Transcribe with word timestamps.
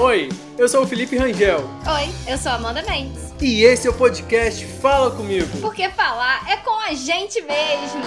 Oi, 0.00 0.30
eu 0.56 0.66
sou 0.66 0.84
o 0.84 0.86
Felipe 0.86 1.14
Rangel. 1.14 1.58
Oi, 1.58 2.08
eu 2.26 2.38
sou 2.38 2.52
a 2.52 2.54
Amanda 2.54 2.80
Mendes. 2.84 3.34
E 3.38 3.64
esse 3.64 3.86
é 3.86 3.90
o 3.90 3.92
podcast 3.92 4.64
Fala 4.64 5.10
Comigo. 5.10 5.58
Porque 5.60 5.90
falar 5.90 6.42
é 6.50 6.56
com 6.56 6.80
a 6.80 6.94
gente 6.94 7.42
mesmo. 7.42 8.00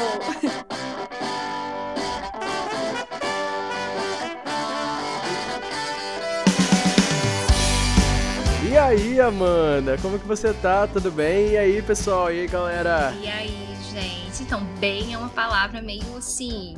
E 8.72 8.76
aí, 8.76 9.22
Amanda, 9.22 9.96
como 10.02 10.18
que 10.18 10.26
você 10.26 10.52
tá? 10.52 10.88
Tudo 10.88 11.12
bem? 11.12 11.50
E 11.50 11.58
aí, 11.60 11.80
pessoal? 11.84 12.34
E 12.34 12.40
aí, 12.40 12.48
galera? 12.48 13.14
E 13.22 13.28
aí, 13.28 13.78
gente? 13.92 14.42
Então, 14.42 14.66
bem 14.80 15.14
é 15.14 15.18
uma 15.20 15.30
palavra 15.30 15.80
meio 15.80 16.18
assim, 16.18 16.76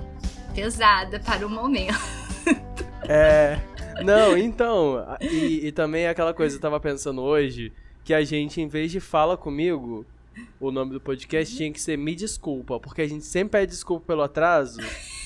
pesada 0.54 1.22
para 1.22 1.48
o 1.48 1.50
momento. 1.50 1.98
É. 3.08 3.58
Não, 4.04 4.38
então. 4.38 5.06
E, 5.22 5.68
e 5.68 5.72
também 5.72 6.08
aquela 6.08 6.34
coisa, 6.34 6.56
eu 6.56 6.62
tava 6.62 6.80
pensando 6.80 7.22
hoje, 7.22 7.72
que 8.04 8.14
a 8.14 8.24
gente, 8.24 8.62
em 8.62 8.68
vez 8.68 8.92
de 8.92 9.00
fala 9.00 9.38
comigo, 9.38 10.06
o 10.60 10.72
nome 10.72 10.94
do 10.94 11.02
podcast 11.02 11.56
tinha 11.56 11.72
que 11.72 11.82
ser 11.82 11.98
Me 11.98 12.16
Desculpa, 12.16 12.80
porque 12.80 13.02
a 13.02 13.08
gente 13.08 13.26
sempre 13.26 13.60
pede 13.60 13.72
desculpa 13.72 14.06
pelo 14.08 14.24
atraso. 14.24 14.80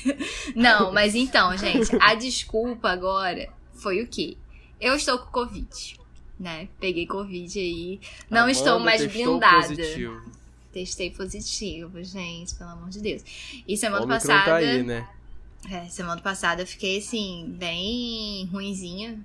Não, 0.55 0.91
mas 0.91 1.16
então, 1.16 1.55
gente, 1.58 1.89
a 1.99 2.16
desculpa 2.16 2.89
agora 2.89 3.49
foi 3.73 4.02
o 4.02 4.08
quê? 4.08 4.38
Eu 4.80 4.95
estou 4.95 5.20
com 5.20 5.31
Covid 5.31 5.99
né? 6.39 6.70
Peguei 6.80 7.05
Covid 7.05 7.59
aí. 7.59 7.99
Não 8.30 8.39
Amanda 8.39 8.52
estou 8.53 8.80
mais 8.80 9.05
blindada. 9.05 9.67
Positivo. 9.67 10.22
Testei 10.72 11.09
positivo, 11.09 12.02
gente, 12.03 12.55
pelo 12.55 12.70
amor 12.70 12.89
de 12.89 13.02
Deus. 13.02 13.23
E 13.67 13.75
semana 13.75 14.03
Omicron 14.03 14.27
passada. 14.27 14.45
tá 14.45 14.55
aí, 14.55 14.83
né? 14.83 15.08
É, 15.70 15.86
semana 15.88 16.22
passada 16.22 16.62
eu 16.62 16.68
fiquei 16.68 16.99
assim, 16.99 17.54
bem 17.58 18.45
ruinzinha. 18.52 19.20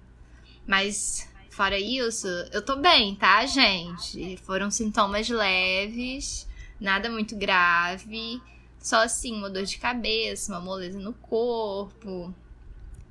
Mas 0.66 1.28
fora 1.50 1.78
isso, 1.78 2.26
eu 2.52 2.62
tô 2.64 2.76
bem, 2.76 3.14
tá, 3.14 3.44
gente? 3.46 4.36
Foram 4.38 4.70
sintomas 4.70 5.28
leves, 5.28 6.48
nada 6.80 7.10
muito 7.10 7.36
grave. 7.36 8.40
Só 8.78 9.02
assim, 9.04 9.32
uma 9.34 9.48
dor 9.48 9.64
de 9.64 9.78
cabeça, 9.78 10.52
uma 10.52 10.60
moleza 10.60 10.98
no 10.98 11.12
corpo, 11.14 12.34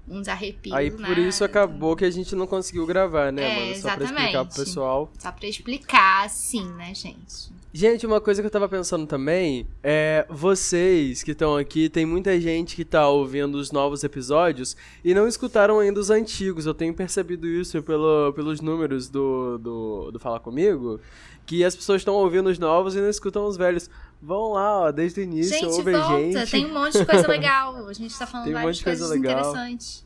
uns 0.08 0.28
arrepios. 0.28 0.75
Aí 0.75 0.92
por 0.92 1.00
nada. 1.00 1.19
isso 1.19 1.44
acabou 1.44 1.95
que 1.95 2.06
a 2.06 2.12
gente 2.12 2.36
não 2.36 2.45
conseguiu 2.45 2.86
gravar, 2.86 3.31
né, 3.31 3.44
É, 3.44 3.59
mano? 3.59 3.75
Só 3.81 3.95
pra 3.95 4.03
explicar 4.03 4.14
pro 4.14 4.28
exatamente. 4.28 4.56
pessoal. 4.56 5.12
Só 5.17 5.31
pra 5.31 5.47
explicar, 5.47 6.25
assim, 6.25 6.66
né, 6.73 6.94
gente? 6.94 7.52
Gente, 7.75 8.05
uma 8.05 8.21
coisa 8.21 8.39
que 8.39 8.45
eu 8.45 8.52
tava 8.52 8.69
pensando 8.69 9.07
também 9.07 9.67
é 9.81 10.27
vocês 10.29 11.23
que 11.23 11.31
estão 11.31 11.57
aqui, 11.57 11.89
tem 11.89 12.05
muita 12.05 12.39
gente 12.39 12.75
que 12.75 12.85
tá 12.85 13.09
ouvindo 13.09 13.55
os 13.55 13.71
novos 13.71 14.03
episódios 14.03 14.77
e 15.03 15.11
não 15.11 15.27
escutaram 15.27 15.79
ainda 15.79 15.99
os 15.99 16.11
antigos. 16.11 16.67
Eu 16.67 16.75
tenho 16.75 16.94
percebido 16.94 17.47
isso 17.47 17.81
pelo, 17.81 18.31
pelos 18.33 18.61
números 18.61 19.09
do, 19.09 19.57
do, 19.57 20.11
do 20.11 20.19
Fala 20.19 20.39
Comigo, 20.39 21.01
que 21.47 21.63
as 21.63 21.75
pessoas 21.75 22.01
estão 22.01 22.13
ouvindo 22.13 22.47
os 22.47 22.59
novos 22.59 22.95
e 22.95 23.01
não 23.01 23.09
escutam 23.09 23.47
os 23.47 23.57
velhos. 23.57 23.89
Vão 24.21 24.51
lá, 24.53 24.81
ó, 24.81 24.91
desde 24.91 25.21
o 25.21 25.23
início, 25.23 25.57
gente, 25.57 25.66
ouvem 25.66 25.95
volta, 25.95 26.21
gente. 26.45 26.51
tem 26.51 26.66
um 26.67 26.73
monte 26.75 26.99
de 26.99 27.05
coisa 27.07 27.27
legal. 27.27 27.88
A 27.88 27.94
gente 27.94 28.19
tá 28.19 28.27
falando 28.27 28.45
Tem 28.45 28.53
um 28.53 28.55
várias 28.55 28.69
monte 28.69 28.77
de 28.77 28.83
coisa 28.83 29.07
coisas 29.07 29.19
legal. 29.19 29.49
interessantes. 29.49 30.05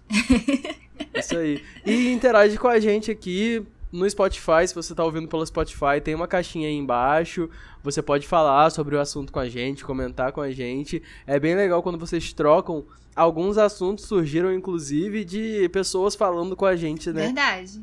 Isso 1.16 1.38
aí. 1.38 1.62
E 1.86 2.14
interage 2.14 2.58
com 2.58 2.70
a 2.70 2.80
gente 2.80 3.12
aqui 3.12 3.68
no 3.92 4.10
Spotify, 4.10 4.68
se 4.68 4.76
você 4.76 4.94
tá 4.94 5.04
ouvindo 5.04 5.28
pelo 5.28 5.46
Spotify, 5.46 6.02
tem 6.04 6.14
uma 6.14 6.28
caixinha 6.28 6.68
aí 6.68 6.76
embaixo. 6.76 7.50
Você 7.84 8.02
pode 8.02 8.28
falar 8.28 8.70
sobre 8.70 8.96
o 8.96 9.00
assunto 9.00 9.32
com 9.32 9.40
a 9.40 9.48
gente, 9.48 9.86
comentar 9.86 10.32
com 10.32 10.42
a 10.42 10.52
gente. 10.52 11.02
É 11.26 11.40
bem 11.40 11.56
legal 11.56 11.82
quando 11.82 11.98
vocês 11.98 12.34
trocam. 12.34 12.86
Alguns 13.16 13.58
assuntos 13.58 14.06
surgiram, 14.06 14.54
inclusive, 14.54 15.24
de 15.24 15.70
pessoas 15.70 16.16
falando 16.16 16.56
com 16.56 16.66
a 16.66 16.76
gente, 16.76 17.12
né? 17.12 17.26
Verdade. 17.26 17.82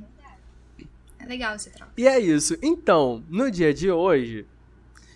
É 1.18 1.26
legal 1.26 1.56
esse 1.56 1.70
troca. 1.70 1.90
E 1.96 2.06
é 2.06 2.18
isso. 2.18 2.56
Então, 2.62 3.24
no 3.30 3.50
dia 3.50 3.72
de 3.72 3.90
hoje, 3.90 4.46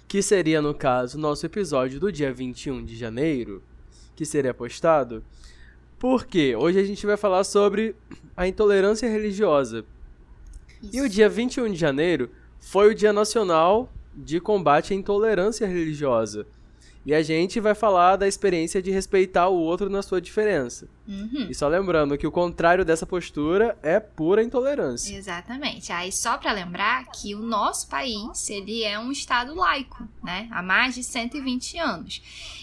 que 0.09 0.23
seria, 0.23 0.63
no 0.63 0.73
caso, 0.73 1.19
nosso 1.19 1.45
episódio 1.45 2.01
do 2.01 2.11
dia 2.11 2.33
21 2.33 2.83
de 2.83 2.97
janeiro, 2.97 3.63
que 4.17 4.25
seria 4.25 4.55
postado, 4.55 5.23
porque 5.99 6.57
hoje 6.57 6.81
a 6.81 6.85
gente 6.85 7.05
vai 7.05 7.17
falar 7.17 7.45
sobre 7.45 7.95
a 8.35 8.49
intolerância 8.49 9.09
religiosa. 9.09 9.85
E 10.81 11.01
o 11.01 11.09
dia 11.09 11.29
21 11.29 11.73
de 11.73 11.77
janeiro 11.77 12.31
foi 12.61 12.91
o 12.91 12.95
Dia 12.95 13.13
Nacional 13.13 13.93
de 14.15 14.39
Combate 14.39 14.93
à 14.93 14.97
Intolerância 14.97 15.67
Religiosa. 15.67 16.47
E 17.05 17.13
a 17.13 17.21
gente 17.21 17.59
vai 17.59 17.75
falar 17.75 18.15
da 18.17 18.29
experiência 18.29 18.81
de 18.81 18.91
respeitar 18.93 19.49
o 19.49 19.59
outro 19.59 19.91
na 19.91 20.03
sua 20.03 20.21
diferença. 20.21 20.89
Uhum. 21.09 21.47
E 21.49 21.55
só 21.55 21.67
lembrando 21.67 22.19
que 22.19 22.27
o 22.27 22.31
contrário 22.31 22.85
dessa 22.85 23.07
postura 23.07 23.79
é 23.83 23.99
pura 23.99 24.43
intolerância. 24.43 25.17
Exatamente. 25.17 25.91
Aí 25.91 26.13
só 26.13 26.37
pra 26.37 26.53
lembrar 26.53 27.07
que 27.07 27.35
o 27.35 27.41
nosso 27.41 27.89
país, 27.89 28.51
ele 28.51 28.85
é 28.85 28.99
um 28.99 29.11
estado 29.11 29.55
laico, 29.55 30.07
né? 30.23 30.47
Há 30.51 30.63
mais 30.63 30.95
de 30.95 31.03
120 31.03 31.79
anos. 31.79 32.21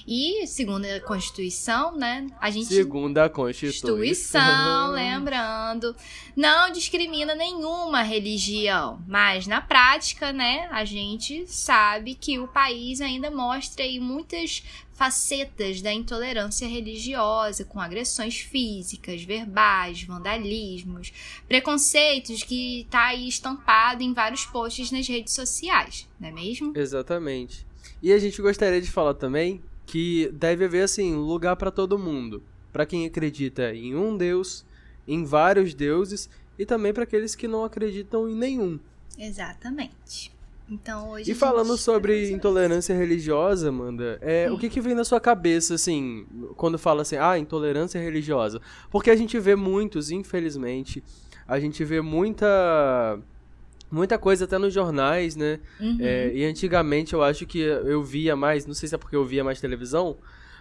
E 0.07 0.45
segundo 0.45 0.85
a 0.85 0.99
Constituição, 0.99 1.95
né, 1.95 2.27
a 2.39 2.51
gente 2.51 2.67
Segunda 2.67 3.25
a 3.25 3.29
Constituição. 3.29 3.89
Constituição, 3.89 4.91
lembrando, 4.91 5.95
não 6.35 6.71
discrimina 6.71 7.33
nenhuma 7.33 8.03
religião, 8.03 9.01
mas 9.07 9.47
na 9.47 9.61
prática, 9.61 10.31
né, 10.31 10.67
a 10.71 10.85
gente 10.85 11.47
sabe 11.47 12.13
que 12.13 12.37
o 12.37 12.47
país 12.47 13.01
ainda 13.01 13.31
mostra 13.31 13.83
aí 13.83 13.99
muitas 13.99 14.63
facetas 14.95 15.81
da 15.81 15.93
intolerância 15.93 16.67
religiosa, 16.67 17.65
com 17.65 17.79
agressões 17.79 18.39
físicas, 18.39 19.23
verbais, 19.23 20.03
vandalismos, 20.03 21.11
preconceitos 21.47 22.41
que 22.43 22.87
tá 22.89 23.07
aí 23.07 23.27
estampado 23.27 24.01
em 24.01 24.13
vários 24.13 24.45
posts 24.45 24.91
nas 24.91 25.07
redes 25.07 25.33
sociais, 25.33 26.07
não 26.19 26.29
é 26.29 26.31
mesmo? 26.31 26.71
Exatamente. 26.75 27.67
E 28.01 28.11
a 28.13 28.17
gente 28.17 28.41
gostaria 28.41 28.81
de 28.81 28.89
falar 28.89 29.13
também 29.13 29.61
que 29.85 30.29
deve 30.33 30.65
haver 30.65 30.83
assim 30.83 31.13
lugar 31.13 31.57
para 31.57 31.71
todo 31.71 31.99
mundo, 31.99 32.41
para 32.71 32.85
quem 32.85 33.05
acredita 33.05 33.75
em 33.75 33.95
um 33.95 34.17
Deus, 34.17 34.65
em 35.07 35.25
vários 35.25 35.73
deuses 35.73 36.29
e 36.57 36.65
também 36.65 36.93
para 36.93 37.03
aqueles 37.03 37.35
que 37.35 37.47
não 37.47 37.65
acreditam 37.65 38.29
em 38.29 38.35
nenhum. 38.35 38.79
Exatamente. 39.17 40.34
Então 40.69 41.11
hoje 41.11 41.31
E 41.31 41.35
falando 41.35 41.69
gente 41.69 41.81
sobre 41.81 42.31
intolerância 42.31 42.95
religiosa, 42.95 43.69
Amanda, 43.69 44.17
é, 44.21 44.51
o 44.51 44.57
que, 44.57 44.69
que 44.69 44.81
vem 44.81 44.95
na 44.95 45.03
sua 45.03 45.19
cabeça, 45.19 45.75
assim, 45.75 46.25
quando 46.55 46.77
fala 46.77 47.03
assim, 47.03 47.17
ah, 47.17 47.37
intolerância 47.37 47.99
religiosa? 47.99 48.59
Porque 48.89 49.11
a 49.11 49.15
gente 49.15 49.37
vê 49.39 49.55
muitos, 49.55 50.09
infelizmente, 50.09 51.03
a 51.47 51.59
gente 51.59 51.83
vê 51.83 52.01
muita. 52.01 53.19
Muita 53.91 54.17
coisa 54.17 54.45
até 54.45 54.57
nos 54.57 54.73
jornais, 54.73 55.35
né? 55.35 55.59
Uhum. 55.79 55.97
É, 56.01 56.33
e 56.33 56.43
antigamente 56.43 57.13
eu 57.13 57.21
acho 57.21 57.45
que 57.45 57.59
eu 57.59 58.03
via 58.03 58.35
mais, 58.35 58.65
não 58.65 58.73
sei 58.73 58.89
se 58.89 58.95
é 58.95 58.97
porque 58.97 59.15
eu 59.15 59.23
via 59.23 59.43
mais 59.43 59.61
televisão, 59.61 60.17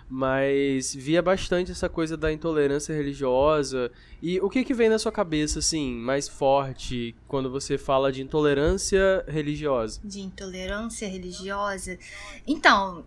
mas 0.08 0.94
via 0.94 1.22
bastante 1.22 1.70
essa 1.70 1.88
coisa 1.88 2.16
da 2.16 2.32
intolerância 2.32 2.94
religiosa. 2.94 3.90
E 4.22 4.40
o 4.40 4.48
que 4.48 4.64
que 4.64 4.74
vem 4.74 4.88
na 4.88 4.98
sua 4.98 5.12
cabeça, 5.12 5.58
assim, 5.58 5.94
mais 5.94 6.28
forte 6.28 7.14
quando 7.26 7.50
você 7.50 7.78
fala 7.78 8.12
de 8.12 8.22
intolerância 8.22 9.24
religiosa? 9.26 10.00
de 10.04 10.20
intolerância 10.20 11.08
religiosa. 11.08 11.98
Então, 12.46 13.04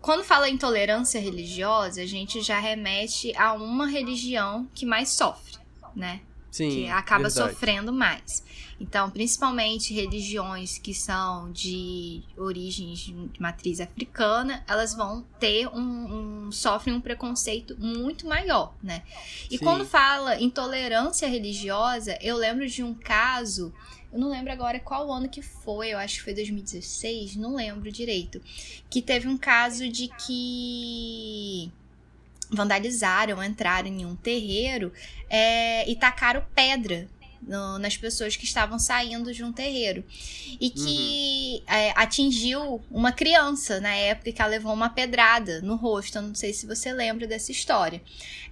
quando 0.00 0.22
fala 0.22 0.48
intolerância 0.48 1.20
religiosa, 1.20 2.02
a 2.02 2.06
gente 2.06 2.40
já 2.40 2.58
remete 2.58 3.34
a 3.36 3.54
uma 3.54 3.86
religião 3.86 4.68
que 4.74 4.86
mais 4.86 5.10
sofre, 5.10 5.56
né? 5.94 6.20
Sim, 6.50 6.70
que 6.70 6.88
acaba 6.88 7.28
verdade. 7.28 7.50
sofrendo 7.50 7.92
mais. 7.92 8.42
Então, 8.78 9.10
principalmente 9.10 9.94
religiões 9.94 10.76
que 10.76 10.92
são 10.92 11.50
de 11.50 12.22
origens 12.36 12.98
de 12.98 13.30
matriz 13.40 13.80
africana, 13.80 14.62
elas 14.68 14.94
vão 14.94 15.24
ter 15.40 15.66
um, 15.68 16.46
um 16.46 16.52
sofrem 16.52 16.94
um 16.94 17.00
preconceito 17.00 17.76
muito 17.78 18.26
maior, 18.26 18.74
né? 18.82 19.02
E 19.50 19.56
Sim. 19.56 19.64
quando 19.64 19.86
fala 19.86 20.40
intolerância 20.40 21.26
religiosa, 21.26 22.18
eu 22.20 22.36
lembro 22.36 22.68
de 22.68 22.82
um 22.82 22.92
caso, 22.92 23.72
eu 24.12 24.18
não 24.18 24.28
lembro 24.28 24.52
agora 24.52 24.78
qual 24.78 25.10
ano 25.10 25.28
que 25.28 25.40
foi, 25.40 25.88
eu 25.88 25.98
acho 25.98 26.16
que 26.16 26.24
foi 26.24 26.34
2016, 26.34 27.36
não 27.36 27.56
lembro 27.56 27.90
direito, 27.90 28.42
que 28.90 29.00
teve 29.00 29.26
um 29.26 29.38
caso 29.38 29.88
de 29.88 30.08
que 30.08 31.72
vandalizaram, 32.50 33.42
entraram 33.42 33.88
em 33.88 34.04
um 34.04 34.14
terreiro 34.14 34.92
é, 35.28 35.88
e 35.90 35.96
tacaram 35.96 36.44
pedra 36.54 37.08
no- 37.46 37.78
nas 37.78 37.96
pessoas 37.96 38.36
que 38.36 38.44
estavam 38.44 38.78
saindo 38.78 39.32
de 39.32 39.44
um 39.44 39.52
terreiro. 39.52 40.04
E 40.60 40.70
que 40.70 41.62
é, 41.66 41.92
atingiu 41.96 42.82
uma 42.90 43.12
criança 43.12 43.80
na 43.80 43.94
época 43.94 44.32
que 44.32 44.40
ela 44.42 44.50
levou 44.50 44.72
uma 44.72 44.90
pedrada 44.90 45.60
no 45.62 45.76
rosto. 45.76 46.18
Eu 46.18 46.22
não 46.22 46.34
sei 46.34 46.52
se 46.52 46.66
você 46.66 46.92
lembra 46.92 47.26
dessa 47.26 47.52
história. 47.52 48.02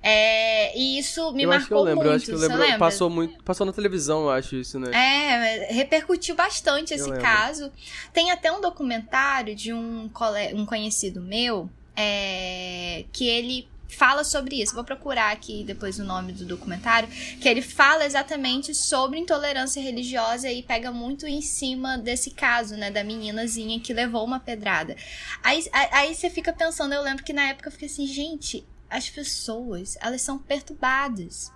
É, 0.03 0.79
e 0.79 0.99
isso 0.99 1.33
me 1.33 1.45
eu 1.45 1.53
acho 1.53 1.67
que 1.67 1.73
eu 1.73 1.77
marcou 1.79 1.83
lembro, 1.83 2.05
muito. 2.11 2.17
acho 2.17 2.27
que 2.27 2.33
eu 2.33 2.39
lembro. 2.39 2.59
lembra? 2.59 2.79
Passou 2.79 3.09
muito. 3.11 3.43
Passou 3.43 3.65
na 3.67 3.73
televisão, 3.73 4.23
eu 4.23 4.31
acho 4.31 4.55
isso, 4.57 4.79
né? 4.79 4.91
É, 4.93 5.73
repercutiu 5.73 6.35
bastante 6.35 6.93
esse 6.95 7.11
caso. 7.13 7.73
Tem 8.13 8.31
até 8.31 8.53
um 8.53 8.61
documentário 8.61 9.55
de 9.55 9.73
um, 9.73 10.09
cole... 10.11 10.53
um 10.55 10.67
conhecido 10.67 11.21
meu 11.23 11.71
é, 11.97 13.05
que 13.13 13.27
ele 13.27 13.67
fala 13.89 14.25
sobre 14.25 14.61
isso. 14.61 14.75
Vou 14.75 14.85
procurar 14.85 15.33
aqui 15.33 15.65
depois 15.65 15.99
o 15.99 16.05
nome 16.05 16.33
do 16.33 16.45
documentário, 16.45 17.09
que 17.41 17.49
ele 17.49 17.63
fala 17.63 18.05
exatamente 18.05 18.75
sobre 18.75 19.19
intolerância 19.19 19.83
religiosa 19.83 20.51
e 20.51 20.63
pega 20.63 20.91
muito 20.91 21.27
em 21.27 21.41
cima 21.41 21.97
desse 21.99 22.31
caso, 22.31 22.77
né, 22.77 22.91
da 22.91 23.05
meninazinha 23.05 23.81
que 23.81 23.93
levou 23.93 24.25
uma 24.25 24.41
pedrada. 24.41 24.97
Aí, 25.43 25.65
aí 25.73 26.15
você 26.15 26.29
fica 26.31 26.53
pensando, 26.53 26.95
eu 26.95 27.03
lembro 27.03 27.25
que 27.25 27.33
na 27.33 27.49
época 27.49 27.69
eu 27.69 27.73
fiquei 27.73 27.89
assim, 27.89 28.07
gente, 28.07 28.67
as 28.89 29.09
pessoas, 29.09 29.97
elas 30.01 30.23
são 30.23 30.39
perturbadas. 30.39 31.51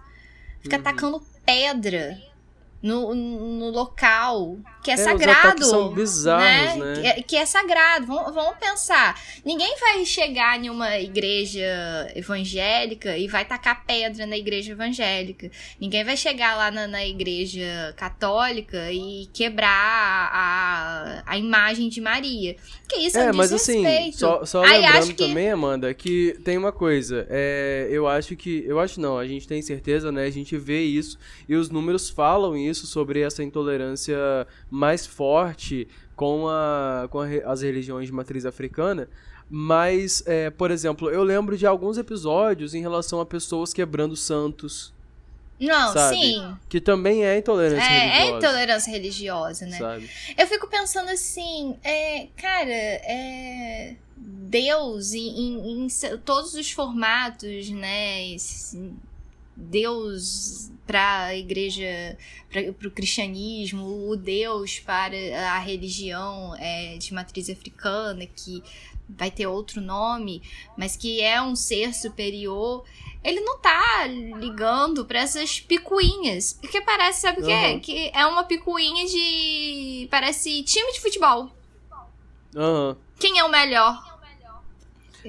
Fica 0.60 0.76
uhum. 0.76 0.82
atacando 0.82 1.26
pedra 1.44 2.20
no, 2.82 3.14
no 3.14 3.70
local 3.70 4.56
que 4.82 4.92
é, 4.92 4.94
é 4.94 4.96
sagrado. 4.96 5.64
são 5.64 5.92
bizarros, 5.92 6.44
né? 6.44 6.76
né? 6.76 7.00
Que, 7.00 7.06
é, 7.06 7.22
que, 7.22 7.36
é, 7.36 7.44
sagrado. 7.44 8.06
Vamos, 8.06 8.32
vamos, 8.32 8.56
pensar. 8.58 9.20
Ninguém 9.44 9.76
vai 9.78 10.04
chegar 10.04 10.58
em 10.62 10.70
uma 10.70 10.98
igreja 10.98 11.66
evangélica 12.14 13.19
e 13.19 13.26
vai 13.26 13.44
tacar 13.44 13.84
pedra 13.84 14.25
na 14.25 14.36
igreja 14.38 14.72
evangélica. 14.72 15.50
Ninguém 15.80 16.04
vai 16.04 16.16
chegar 16.16 16.56
lá 16.56 16.70
na, 16.70 16.86
na 16.86 17.04
igreja 17.04 17.92
católica 17.96 18.90
e 18.92 19.28
quebrar 19.32 20.31
a, 20.32 21.22
a, 21.26 21.36
imagem 21.36 21.88
de 21.88 22.00
Maria. 22.00 22.56
Que 22.88 23.00
isso 23.00 23.19
é, 23.19 23.26
é 23.26 23.32
mas 23.32 23.52
assim, 23.52 23.84
só, 24.12 24.44
só 24.46 24.62
lembrando 24.62 25.08
que... 25.08 25.26
também, 25.26 25.50
Amanda, 25.50 25.92
que 25.92 26.38
tem 26.44 26.56
uma 26.56 26.72
coisa. 26.72 27.26
É, 27.28 27.88
eu 27.90 28.06
acho 28.06 28.36
que. 28.36 28.64
Eu 28.66 28.78
acho 28.78 29.00
não, 29.00 29.19
a 29.19 29.26
gente 29.26 29.46
tem 29.46 29.60
certeza, 29.60 30.10
né? 30.12 30.24
A 30.24 30.31
gente 30.31 30.56
vê 30.56 30.82
isso 30.82 31.19
e 31.48 31.54
os 31.54 31.69
números 31.69 32.08
falam 32.08 32.56
isso 32.56 32.68
sobre 32.75 33.20
essa 33.20 33.43
intolerância 33.43 34.47
mais 34.70 35.06
forte 35.06 35.88
com, 36.15 36.49
a, 36.49 37.09
com 37.11 37.20
a, 37.20 37.26
as 37.47 37.62
religiões 37.62 38.06
de 38.06 38.12
matriz 38.12 38.44
africana. 38.44 39.09
Mas, 39.50 40.23
é, 40.26 40.50
por 40.50 40.70
exemplo, 40.70 41.11
eu 41.11 41.23
lembro 41.23 41.56
de 41.56 41.67
alguns 41.67 41.97
episódios 41.97 42.75
em 42.75 42.81
relação 42.81 43.20
a 43.20 43.26
pessoas 43.26 43.73
quebrando 43.73 44.15
santos. 44.15 44.93
Não, 45.59 45.93
sabe? 45.93 46.17
sim. 46.17 46.56
Que 46.69 46.81
também 46.81 47.25
é 47.25 47.38
intolerância 47.38 47.82
é, 47.82 47.94
é 47.94 47.99
religiosa. 47.99 48.23
É 48.23 48.37
intolerância 48.37 48.91
religiosa, 48.93 49.67
né? 49.67 49.79
Sabe? 49.79 50.11
Eu 50.37 50.47
fico 50.47 50.69
pensando 50.69 51.09
assim, 51.09 51.76
é, 51.82 52.29
cara, 52.37 52.70
é, 52.70 53.97
Deus 54.17 55.15
em, 55.15 55.29
em, 55.29 55.87
em, 55.87 55.88
todos 56.25 56.55
os 56.55 56.70
formatos, 56.70 57.70
né? 57.70 58.37
Deus 59.58 60.70
para 60.87 61.25
a 61.25 61.37
igreja, 61.37 62.16
para 62.49 62.88
o 62.88 62.90
cristianismo, 62.90 64.08
o 64.08 64.16
Deus 64.16 64.78
para 64.78 65.16
a 65.52 65.58
religião 65.58 66.55
é, 66.56 66.96
de 66.96 67.12
matriz 67.12 67.50
africana, 67.50 68.25
que 68.25 68.62
vai 69.08 69.31
ter 69.31 69.46
outro 69.46 69.81
nome, 69.81 70.43
mas 70.76 70.96
que 70.96 71.20
é 71.20 71.43
um 71.43 71.56
ser 71.56 71.94
superior, 71.94 72.84
ele 73.25 73.40
não 73.40 73.58
tá 73.58 74.06
ligando 74.06 75.05
para 75.05 75.20
essas 75.20 75.60
picuinhas. 75.60 76.55
Porque 76.55 76.81
parece, 76.81 77.22
sabe 77.22 77.40
o 77.40 77.43
uhum. 77.43 77.46
que 77.46 77.52
é? 77.52 77.78
Que 77.81 78.10
é 78.14 78.26
uma 78.26 78.44
picuinha 78.44 79.06
de. 79.06 80.08
Parece 80.10 80.62
time 80.62 80.93
de 80.93 81.00
futebol. 81.00 81.50
Uhum. 82.55 82.96
Quem 83.19 83.38
é 83.38 83.44
o 83.44 83.50
melhor? 83.50 84.07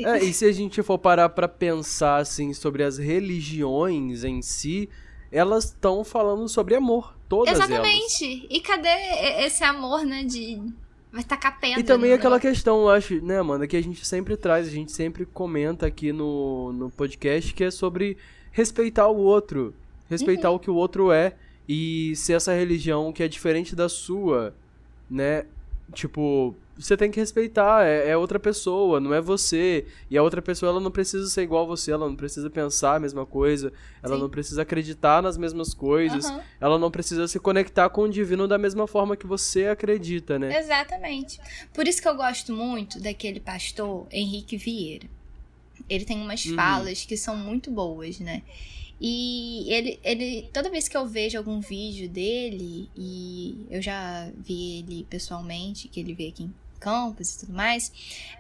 É, 0.06 0.24
e 0.24 0.34
se 0.34 0.46
a 0.46 0.52
gente 0.52 0.82
for 0.82 0.98
parar 0.98 1.30
pra 1.30 1.48
pensar, 1.48 2.18
assim, 2.18 2.54
sobre 2.54 2.84
as 2.84 2.98
religiões 2.98 4.24
em 4.24 4.42
si, 4.42 4.90
elas 5.32 5.66
estão 5.66 6.04
falando 6.04 6.48
sobre 6.48 6.76
amor. 6.76 7.16
Todas 7.28 7.54
Exatamente. 7.54 8.26
Elas. 8.26 8.48
E 8.50 8.60
cadê 8.62 8.90
esse 9.46 9.64
amor, 9.64 10.06
né, 10.06 10.24
de... 10.24 10.62
Vai 11.12 11.24
tacar 11.24 11.60
pedra. 11.60 11.80
E 11.80 11.84
também 11.84 12.14
aquela 12.14 12.40
questão, 12.40 12.82
eu 12.82 12.90
acho, 12.90 13.20
né, 13.26 13.40
Amanda, 13.40 13.66
que 13.68 13.76
a 13.76 13.82
gente 13.82 14.06
sempre 14.06 14.38
traz, 14.38 14.68
a 14.68 14.72
gente 14.72 14.92
sempre 14.92 15.26
comenta 15.26 15.88
aqui 15.88 16.12
no, 16.12 16.72
no 16.72 16.92
podcast, 16.92 17.52
que 17.52 17.64
é 17.64 17.72
sobre 17.72 18.16
respeitar 18.52 19.08
o 19.08 19.18
outro. 19.18 19.74
Respeitar 20.08 20.52
uhum. 20.52 20.58
o 20.58 20.60
que 20.60 20.70
o 20.70 20.76
outro 20.76 21.12
é. 21.12 21.36
E 21.68 22.16
se 22.16 22.34
essa 22.34 22.54
religião 22.54 23.12
que 23.12 23.24
é 23.24 23.28
diferente 23.28 23.76
da 23.76 23.90
sua, 23.90 24.56
né, 25.10 25.46
tipo, 25.94 26.56
você 26.80 26.96
tem 26.96 27.12
que 27.12 27.20
respeitar, 27.20 27.86
é, 27.86 28.10
é, 28.10 28.18
outra 28.18 28.40
pessoa, 28.40 29.02
não 29.02 29.14
é 29.14 29.20
você. 29.20 29.86
E 30.10 30.18
a 30.18 30.24
outra 30.24 30.42
pessoa, 30.42 30.72
ela 30.72 30.80
não 30.80 30.90
precisa 30.90 31.28
ser 31.30 31.42
igual 31.42 31.64
a 31.64 31.68
você, 31.68 31.92
ela 31.92 32.08
não 32.08 32.16
precisa 32.16 32.50
pensar 32.50 32.96
a 32.96 33.00
mesma 33.00 33.26
coisa, 33.26 33.74
ela 34.02 34.16
Sim. 34.16 34.22
não 34.22 34.30
precisa 34.30 34.62
acreditar 34.62 35.22
nas 35.22 35.38
mesmas 35.38 35.74
coisas, 35.74 36.26
uhum. 36.26 36.40
ela 36.60 36.80
não 36.80 36.90
precisa 36.90 37.28
se 37.28 37.38
conectar 37.38 37.90
com 37.90 38.04
o 38.04 38.10
divino 38.10 38.48
da 38.48 38.58
mesma 38.58 38.88
forma 38.88 39.18
que 39.18 39.28
você 39.28 39.68
acredita, 39.68 40.40
né? 40.40 40.58
Exatamente. 40.58 41.38
Por 41.74 41.86
isso 41.86 42.02
que 42.02 42.08
eu 42.08 42.16
gosto 42.16 42.54
muito 42.54 42.98
daquele 43.00 43.42
pastor 43.42 44.08
Henrique 44.10 44.56
Vieira. 44.56 45.08
Ele 45.90 46.06
tem 46.06 46.22
umas 46.22 46.46
uhum. 46.46 46.56
falas 46.56 47.04
que 47.04 47.18
são 47.18 47.36
muito 47.36 47.70
boas, 47.70 48.20
né? 48.20 48.42
E 49.02 49.66
ele, 49.74 50.00
ele, 50.04 50.50
toda 50.54 50.70
vez 50.70 50.88
que 50.88 50.96
eu 50.96 51.06
vejo 51.06 51.38
algum 51.38 51.60
vídeo 51.62 52.10
dele, 52.10 52.90
e 52.96 53.66
eu 53.70 53.82
já 53.82 54.30
vi 54.38 54.80
ele 54.80 55.08
pessoalmente, 55.10 55.88
que 55.88 56.00
ele 56.00 56.14
veio 56.14 56.30
aqui 56.30 56.44
em 56.44 56.54
Campos 56.80 57.36
e 57.36 57.40
tudo 57.40 57.54
mais, 57.54 57.92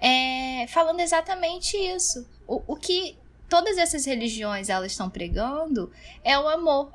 é, 0.01 0.65
falando 0.67 0.99
exatamente 0.99 1.75
isso. 1.77 2.25
O, 2.47 2.61
o 2.67 2.75
que 2.75 3.15
todas 3.49 3.77
essas 3.77 4.05
religiões 4.05 4.69
elas 4.69 4.91
estão 4.91 5.09
pregando 5.09 5.91
é 6.23 6.37
o 6.39 6.47
amor. 6.47 6.91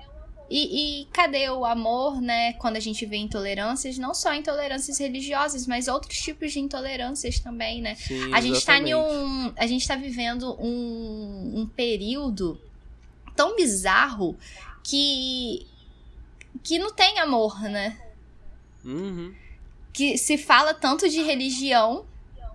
E, 0.50 1.00
e, 1.00 1.06
cadê 1.06 1.48
o 1.48 1.64
amor, 1.64 2.20
né? 2.20 2.52
Quando 2.54 2.76
a 2.76 2.80
gente 2.80 3.06
vê 3.06 3.16
intolerâncias, 3.16 3.96
não 3.96 4.14
só 4.14 4.34
intolerâncias 4.34 4.98
religiosas, 4.98 5.66
mas 5.66 5.88
outros 5.88 6.18
tipos 6.18 6.52
de 6.52 6.60
intolerâncias 6.60 7.40
também, 7.40 7.80
né? 7.80 7.94
Sim, 7.94 8.32
a 8.32 8.40
gente 8.40 8.58
está 8.58 8.78
em 8.78 8.94
um, 8.94 9.52
a 9.56 9.66
gente 9.66 9.80
está 9.80 9.96
vivendo 9.96 10.54
um, 10.60 11.60
um 11.60 11.66
período 11.66 12.60
tão 13.34 13.56
bizarro 13.56 14.36
que 14.82 15.66
que 16.62 16.78
não 16.78 16.92
tem 16.92 17.18
amor, 17.18 17.60
né? 17.62 17.98
Uhum. 18.84 19.34
Que 19.94 20.18
se 20.18 20.36
fala 20.36 20.74
tanto 20.74 21.08
de 21.08 21.22
religião, 21.22 22.04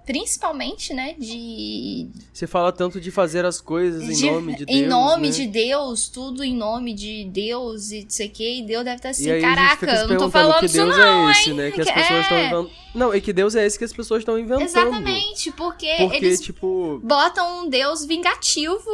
principalmente, 0.06 0.94
né? 0.94 1.16
De. 1.18 2.10
Se 2.34 2.46
fala 2.46 2.72
tanto 2.72 3.00
de 3.00 3.12
fazer 3.12 3.46
as 3.46 3.62
coisas 3.62 4.04
em 4.04 4.14
de, 4.14 4.30
nome 4.30 4.56
de 4.56 4.66
Deus. 4.66 4.80
Em 4.80 4.86
nome 4.88 5.28
né? 5.28 5.34
de 5.34 5.48
Deus, 5.48 6.10
tudo 6.10 6.44
em 6.44 6.56
nome 6.56 6.94
de 6.94 7.26
Deus 7.26 7.92
e 7.92 8.04
não 8.04 8.10
sei 8.10 8.28
o 8.28 8.32
que. 8.32 8.60
E 8.60 8.62
Deus 8.64 8.84
deve 8.84 8.96
estar 8.98 9.10
assim, 9.10 9.40
caraca, 9.40 10.08
não 10.08 10.18
tô 10.18 10.30
falando 10.32 10.60
que 10.60 10.68
Deus 10.68 10.90
isso, 10.90 10.98
não, 10.98 11.30
é 11.30 11.32
esse, 11.32 11.50
hein? 11.50 11.56
né? 11.56 11.72
Que 11.72 11.82
as 11.82 11.92
pessoas 11.92 12.22
estão 12.22 12.38
é... 12.38 12.42
inventando. 12.42 12.72
Não, 12.94 13.16
e 13.16 13.22
que 13.22 13.32
Deus 13.32 13.56
é 13.56 13.66
esse 13.66 13.78
que 13.78 13.86
as 13.86 13.94
pessoas 13.94 14.22
estão 14.22 14.38
inventando. 14.38 14.64
Exatamente, 14.64 15.52
porque, 15.52 15.96
porque 16.00 16.18
eles 16.18 16.42
tipo... 16.42 17.00
botam 17.04 17.66
um 17.66 17.70
Deus 17.70 18.04
vingativo 18.04 18.90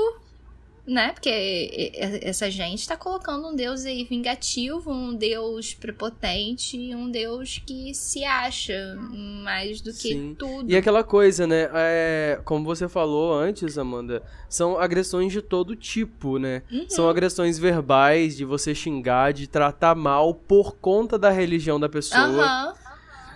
né? 0.88 1.12
Porque 1.12 1.92
essa 2.22 2.50
gente 2.50 2.88
tá 2.88 2.96
colocando 2.96 3.48
um 3.48 3.56
deus 3.56 3.86
aí 3.86 4.04
vingativo, 4.04 4.92
um 4.92 5.16
deus 5.16 5.74
prepotente, 5.74 6.78
um 6.96 7.10
deus 7.10 7.62
que 7.66 7.94
se 7.94 8.24
acha 8.24 8.96
mais 9.44 9.82
do 9.82 9.92
que 9.92 10.14
Sim. 10.14 10.36
tudo. 10.38 10.70
E 10.72 10.76
aquela 10.76 11.04
coisa, 11.04 11.48
né? 11.48 11.70
É, 11.74 12.40
como 12.46 12.66
você 12.66 12.88
falou 12.88 13.34
antes, 13.34 13.78
Amanda, 13.78 14.22
são 14.48 14.78
agressões 14.78 15.32
de 15.32 15.42
todo 15.42 15.76
tipo, 15.76 16.38
né? 16.38 16.62
Uhum. 16.72 16.86
São 16.88 17.10
agressões 17.10 17.58
verbais, 17.58 18.38
de 18.38 18.46
você 18.46 18.76
xingar, 18.76 19.34
de 19.34 19.48
tratar 19.48 19.96
mal 19.96 20.34
por 20.34 20.76
conta 20.76 21.18
da 21.18 21.30
religião 21.30 21.80
da 21.80 21.90
pessoa. 21.90 22.28
Uhum 22.28 22.85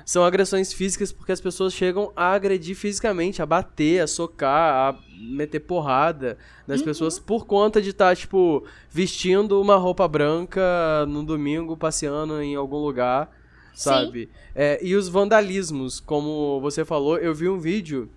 são 0.09 0.23
agressões 0.25 0.73
físicas 0.73 1.11
porque 1.11 1.31
as 1.31 1.39
pessoas 1.39 1.71
chegam 1.71 2.11
a 2.15 2.31
agredir 2.31 2.75
fisicamente, 2.75 3.43
a 3.43 3.45
bater, 3.45 4.01
a 4.01 4.07
socar, 4.07 4.73
a 4.73 4.99
meter 5.15 5.59
porrada 5.59 6.35
nas 6.65 6.79
uhum. 6.79 6.85
pessoas 6.87 7.19
por 7.19 7.45
conta 7.45 7.79
de 7.79 7.91
estar, 7.91 8.09
tá, 8.09 8.15
tipo, 8.15 8.65
vestindo 8.89 9.61
uma 9.61 9.75
roupa 9.75 10.07
branca 10.07 11.05
no 11.07 11.23
domingo, 11.23 11.77
passeando 11.77 12.41
em 12.41 12.55
algum 12.55 12.77
lugar, 12.77 13.31
sabe? 13.75 14.31
É, 14.55 14.83
e 14.83 14.95
os 14.95 15.07
vandalismos, 15.07 15.99
como 15.99 16.59
você 16.59 16.83
falou, 16.83 17.19
eu 17.19 17.35
vi 17.35 17.47
um 17.47 17.59
vídeo 17.59 18.09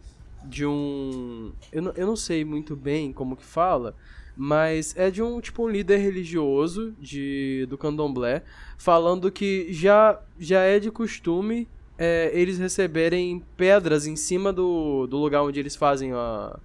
de 0.46 0.64
um. 0.64 1.52
Eu 1.70 1.82
não, 1.82 1.92
eu 1.94 2.06
não 2.06 2.16
sei 2.16 2.42
muito 2.42 2.74
bem 2.74 3.12
como 3.12 3.36
que 3.36 3.44
fala. 3.44 3.94
Mas 4.34 4.96
é 4.96 5.10
de 5.10 5.22
um 5.22 5.42
tipo 5.42 5.66
um 5.66 5.68
líder 5.68 5.98
religioso 5.98 6.94
de 6.98 7.66
do 7.68 7.76
Candomblé 7.76 8.42
falando 8.78 9.30
que 9.30 9.70
já 9.70 10.18
já 10.38 10.60
é 10.60 10.80
de 10.80 10.90
costume 10.90 11.68
é, 11.98 12.30
eles 12.32 12.58
receberem 12.58 13.42
pedras 13.56 14.06
em 14.06 14.16
cima 14.16 14.52
do, 14.52 15.06
do 15.06 15.18
lugar 15.18 15.42
onde 15.42 15.60
eles 15.60 15.76
fazem 15.76 16.12
a. 16.12 16.58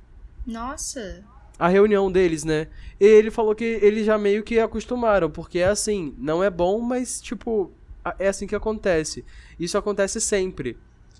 Nossa! 0.45 1.23
A 1.59 1.67
reunião 1.67 2.11
deles, 2.11 2.43
né? 2.43 2.67
E 2.99 3.05
ele 3.05 3.31
falou 3.31 3.55
que 3.55 3.63
eles 3.63 4.05
já 4.05 4.17
meio 4.17 4.43
que 4.43 4.59
acostumaram, 4.59 5.29
porque 5.29 5.59
é 5.59 5.67
assim, 5.67 6.13
não 6.17 6.43
é 6.43 6.49
bom, 6.49 6.79
mas 6.79 7.19
tipo, 7.19 7.71
é 8.19 8.27
assim 8.27 8.45
que 8.45 8.55
acontece. 8.55 9.25
Isso 9.59 9.77
acontece 9.77 10.21
sempre, 10.21 10.77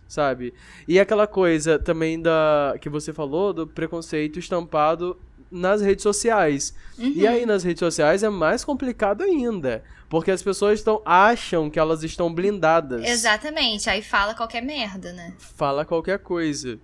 sabe? 0.08 0.54
E 0.88 1.00
aquela 1.00 1.26
coisa 1.26 1.80
também 1.80 2.22
da 2.22 2.76
que 2.80 2.90
você 2.90 3.12
falou 3.12 3.52
do 3.52 3.68
preconceito 3.68 4.38
estampado 4.38 5.18
nas 5.52 5.82
redes 5.82 6.04
sociais. 6.04 6.74
Uhum. 6.98 7.12
E 7.16 7.28
aí 7.28 7.46
nas 7.46 7.64
redes 7.64 7.80
sociais 7.80 8.24
é 8.24 8.30
mais 8.30 8.64
complicado 8.66 9.24
ainda. 9.24 9.84
Porque 10.10 10.32
as 10.32 10.42
pessoas 10.42 10.80
estão 10.80 11.02
acham 11.06 11.70
que 11.70 11.78
elas 11.78 12.02
estão 12.04 12.34
blindadas. 12.34 13.04
Exatamente. 13.04 13.90
Aí 13.90 14.02
fala 14.02 14.34
qualquer 14.34 14.62
merda, 14.62 15.12
né? 15.12 15.34
Fala 15.38 15.84
qualquer 15.84 16.20
coisa. 16.20 16.80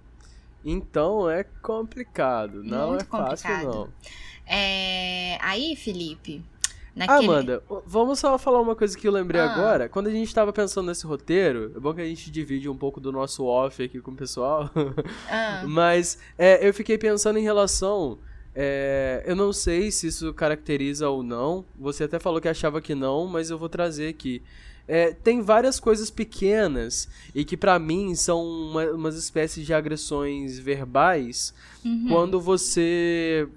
Então 0.66 1.30
é 1.30 1.44
complicado, 1.62 2.64
não 2.64 2.90
Muito 2.90 3.02
é 3.04 3.06
fácil 3.06 3.50
complicado. 3.50 3.76
não. 3.76 3.90
É, 4.46 5.38
Aí, 5.42 5.76
Felipe, 5.76 6.44
naquele... 6.96 7.26
Amanda, 7.26 7.64
vamos 7.86 8.20
só 8.20 8.38
falar 8.38 8.60
uma 8.62 8.76
coisa 8.76 8.98
que 8.98 9.08
eu 9.08 9.12
lembrei 9.12 9.40
Ah. 9.42 9.54
agora. 9.54 9.90
Quando 9.90 10.08
a 10.08 10.12
gente 10.12 10.34
tava 10.34 10.52
pensando 10.54 10.88
nesse 10.88 11.06
roteiro, 11.06 11.72
é 11.76 11.80
bom 11.80 11.94
que 11.94 12.02
a 12.02 12.06
gente 12.06 12.30
divide 12.32 12.68
um 12.70 12.76
pouco 12.78 13.00
do 13.00 13.12
nosso 13.12 13.46
off 13.46 13.82
aqui 13.84 14.00
com 14.02 14.12
o 14.12 14.16
pessoal. 14.16 14.70
Ah, 15.30 15.64
Mas 15.68 16.18
é, 16.38 16.66
eu 16.68 16.74
fiquei 16.74 16.98
pensando 16.98 17.40
em 17.40 17.44
relação. 17.44 18.18
É, 18.56 19.24
eu 19.26 19.36
não 19.36 19.52
sei 19.52 19.92
se 19.92 20.08
isso 20.08 20.34
caracteriza 20.34 21.10
ou 21.10 21.24
não. 21.24 21.66
Você 21.80 22.04
até 22.04 22.20
falou 22.20 22.40
que 22.40 22.48
achava 22.48 22.82
que 22.82 22.94
não, 22.94 23.28
mas 23.28 23.50
eu 23.50 23.58
vou 23.58 23.70
trazer 23.70 24.08
aqui. 24.10 24.42
É, 24.88 25.12
tem 25.14 25.42
várias 25.42 25.80
coisas 25.80 26.12
pequenas 26.12 27.08
e 27.34 27.46
que 27.46 27.56
pra 27.56 27.80
mim 27.80 28.16
são 28.16 28.44
uma- 28.46 28.92
umas 28.92 29.16
espécies 29.16 29.66
de 29.66 29.74
agressões 29.74 30.60
verbais 30.60 31.54
uhum. 31.86 32.08
quando 32.10 32.40
você. 32.40 33.48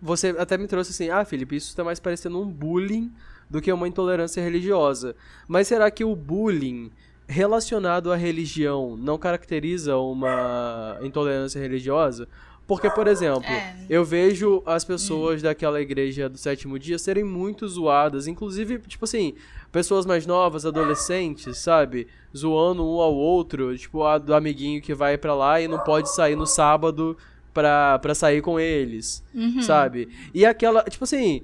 Você 0.00 0.30
até 0.30 0.58
me 0.58 0.66
trouxe 0.66 0.90
assim, 0.90 1.08
ah, 1.10 1.24
Felipe, 1.24 1.54
isso 1.54 1.76
tá 1.76 1.84
mais 1.84 2.00
parecendo 2.00 2.40
um 2.40 2.46
bullying 2.48 3.12
do 3.48 3.60
que 3.62 3.72
uma 3.72 3.86
intolerância 3.86 4.42
religiosa. 4.42 5.14
Mas 5.46 5.68
será 5.68 5.88
que 5.92 6.04
o 6.04 6.16
bullying 6.16 6.90
relacionado 7.28 8.10
à 8.10 8.16
religião 8.16 8.96
não 8.96 9.16
caracteriza 9.16 9.96
uma 9.96 10.98
intolerância 11.02 11.60
religiosa? 11.60 12.26
Porque, 12.66 12.88
por 12.88 13.06
exemplo, 13.06 13.44
É. 13.50 13.74
eu 13.90 14.04
vejo 14.04 14.62
as 14.64 14.84
pessoas 14.84 15.42
daquela 15.42 15.80
igreja 15.80 16.28
do 16.28 16.38
sétimo 16.38 16.78
dia 16.78 16.98
serem 16.98 17.24
muito 17.24 17.66
zoadas, 17.68 18.26
inclusive, 18.26 18.78
tipo 18.78 19.04
assim, 19.04 19.34
pessoas 19.70 20.06
mais 20.06 20.26
novas, 20.26 20.64
adolescentes, 20.64 21.58
sabe? 21.58 22.06
Zoando 22.34 22.82
um 22.84 23.00
ao 23.00 23.14
outro, 23.14 23.76
tipo, 23.76 24.04
a 24.04 24.16
do 24.16 24.32
amiguinho 24.34 24.80
que 24.80 24.94
vai 24.94 25.18
pra 25.18 25.34
lá 25.34 25.60
e 25.60 25.66
não 25.68 25.78
pode 25.80 26.14
sair 26.14 26.36
no 26.36 26.46
sábado 26.46 27.16
pra, 27.52 27.98
pra 27.98 28.14
sair 28.14 28.40
com 28.40 28.58
eles, 28.58 29.22
Uhum. 29.34 29.60
sabe? 29.60 30.08
E 30.32 30.46
aquela, 30.46 30.82
tipo 30.84 31.04
assim, 31.04 31.42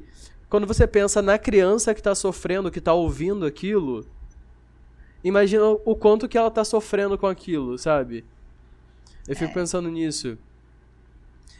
quando 0.49 0.67
você 0.67 0.87
pensa 0.87 1.21
na 1.21 1.37
criança 1.37 1.93
que 1.95 2.03
tá 2.03 2.15
sofrendo, 2.15 2.71
que 2.71 2.81
tá 2.81 2.95
ouvindo 2.95 3.45
aquilo, 3.45 4.07
imagina 5.23 5.65
o 5.85 5.95
quanto 5.97 6.29
que 6.29 6.39
ela 6.39 6.51
tá 6.51 6.65
sofrendo 6.65 7.19
com 7.19 7.27
aquilo, 7.27 7.77
sabe? 7.77 8.25
Eu 9.27 9.37
fico 9.37 9.53
pensando 9.53 9.91
nisso. 9.91 10.39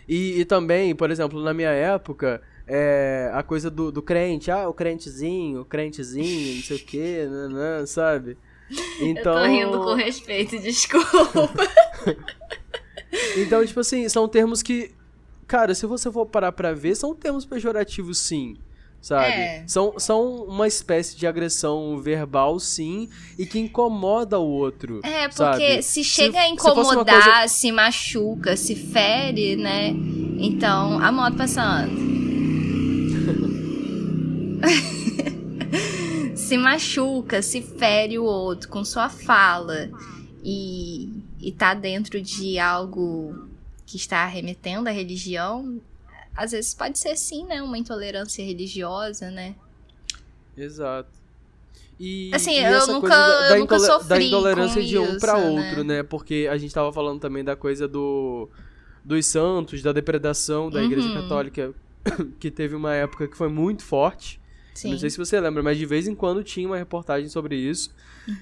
E, 0.09 0.41
e 0.41 0.45
também, 0.45 0.95
por 0.95 1.11
exemplo, 1.11 1.43
na 1.43 1.53
minha 1.53 1.71
época, 1.71 2.41
é, 2.67 3.31
a 3.35 3.43
coisa 3.43 3.71
do, 3.71 3.93
do 3.93 4.01
crente, 4.01 4.51
ah, 4.51 4.69
o 4.69 4.73
crentezinho, 4.73 5.61
o 5.61 5.65
crentezinho, 5.65 6.57
não 6.57 6.63
sei 6.63 7.27
o 7.27 7.31
nanã, 7.31 7.87
sabe? 7.87 8.39
Então, 9.01 9.37
Eu 9.39 9.43
tô 9.43 9.47
rindo 9.47 9.85
com 9.85 9.95
respeito, 9.95 10.59
desculpa. 10.61 11.69
então, 13.37 13.65
tipo 13.65 13.81
assim, 13.81 14.09
são 14.09 14.27
termos 14.29 14.63
que, 14.63 14.93
cara, 15.47 15.75
se 15.75 15.87
você 15.87 16.11
for 16.11 16.27
parar 16.27 16.53
pra 16.53 16.73
ver, 16.73 16.95
são 16.95 17.15
termos 17.15 17.45
pejorativos 17.45 18.19
sim, 18.19 18.57
sabe? 19.01 19.27
É. 19.33 19.65
São, 19.67 19.95
são 19.99 20.45
uma 20.45 20.67
espécie 20.67 21.17
de 21.17 21.27
agressão 21.27 21.99
verbal 21.99 22.59
sim, 22.59 23.09
e 23.39 23.47
que 23.47 23.59
incomoda 23.59 24.39
o 24.39 24.47
outro. 24.47 25.01
É, 25.03 25.29
porque 25.29 25.37
sabe? 25.37 25.83
se 25.83 26.05
chega 26.05 26.39
a 26.39 26.43
se 26.43 26.49
uma 26.49 26.55
incomodar, 26.55 27.23
coisa- 27.23 27.49
se 27.49 27.73
machuca, 27.73 28.57
se 28.57 28.75
fere, 28.75 29.57
né? 29.57 29.95
Então, 30.39 30.99
a 31.03 31.11
moto 31.11 31.37
passando. 31.37 32.09
se 36.35 36.57
machuca, 36.57 37.43
se 37.43 37.63
fere 37.63 38.19
o 38.19 38.25
outro 38.25 38.69
com 38.69 38.85
sua 38.85 39.09
fala 39.09 39.91
e, 40.43 41.11
e 41.41 41.53
tá 41.53 41.75
dentro 41.75 42.21
de 42.21 42.59
algo 42.59 43.47
que 43.87 43.97
está 43.97 44.25
remetendo 44.27 44.89
à 44.89 44.93
religião, 44.93 45.81
às 46.39 46.53
vezes 46.53 46.73
pode 46.75 46.99
ser 46.99 47.17
sim, 47.17 47.45
né? 47.45 47.61
Uma 47.61 47.77
intolerância 47.77 48.45
religiosa, 48.45 49.31
né? 49.31 49.55
Exato. 50.57 51.11
E, 52.01 52.31
Assim, 52.33 52.53
e 52.53 52.63
eu 52.65 52.87
nunca- 52.87 53.01
coisa 53.01 53.17
da, 53.17 53.45
eu 53.47 53.49
da 53.51 53.59
nunca 53.59 53.79
sofri 53.81 54.09
da 54.09 54.23
intolerância 54.23 54.83
de 54.83 54.99
um 54.99 55.17
isso, 55.17 55.27
outro, 55.37 55.83
né? 55.85 55.97
né? 55.97 56.03
Porque 56.05 56.49
a 56.51 56.57
gente 56.57 56.73
tava 56.73 56.93
falando 56.93 57.21
também 57.21 57.43
da 57.45 57.57
coisa 57.57 57.89
do 57.89 58.49
dos 59.05 59.25
santos, 59.27 59.81
da 59.83 59.91
depredação 59.91 60.69
da 60.71 60.83
Igreja 60.83 61.09
Uhum. 61.09 61.15
Católica, 61.15 61.75
que 62.39 62.51
teve 62.51 62.75
uma 62.77 62.95
época 62.95 63.27
que 63.27 63.37
foi 63.37 63.49
muito 63.49 63.83
forte. 63.83 64.39
Sim. 64.75 64.91
Não 64.91 64.99
sei 64.99 65.09
se 65.11 65.17
você 65.17 65.41
lembra, 65.41 65.63
mas 65.63 65.79
de 65.79 65.87
vez 65.87 66.07
em 66.07 66.15
quando 66.15 66.45
tinha 66.45 66.69
uma 66.69 66.77
reportagem 66.77 67.29
sobre 67.29 67.57
isso. 67.57 67.91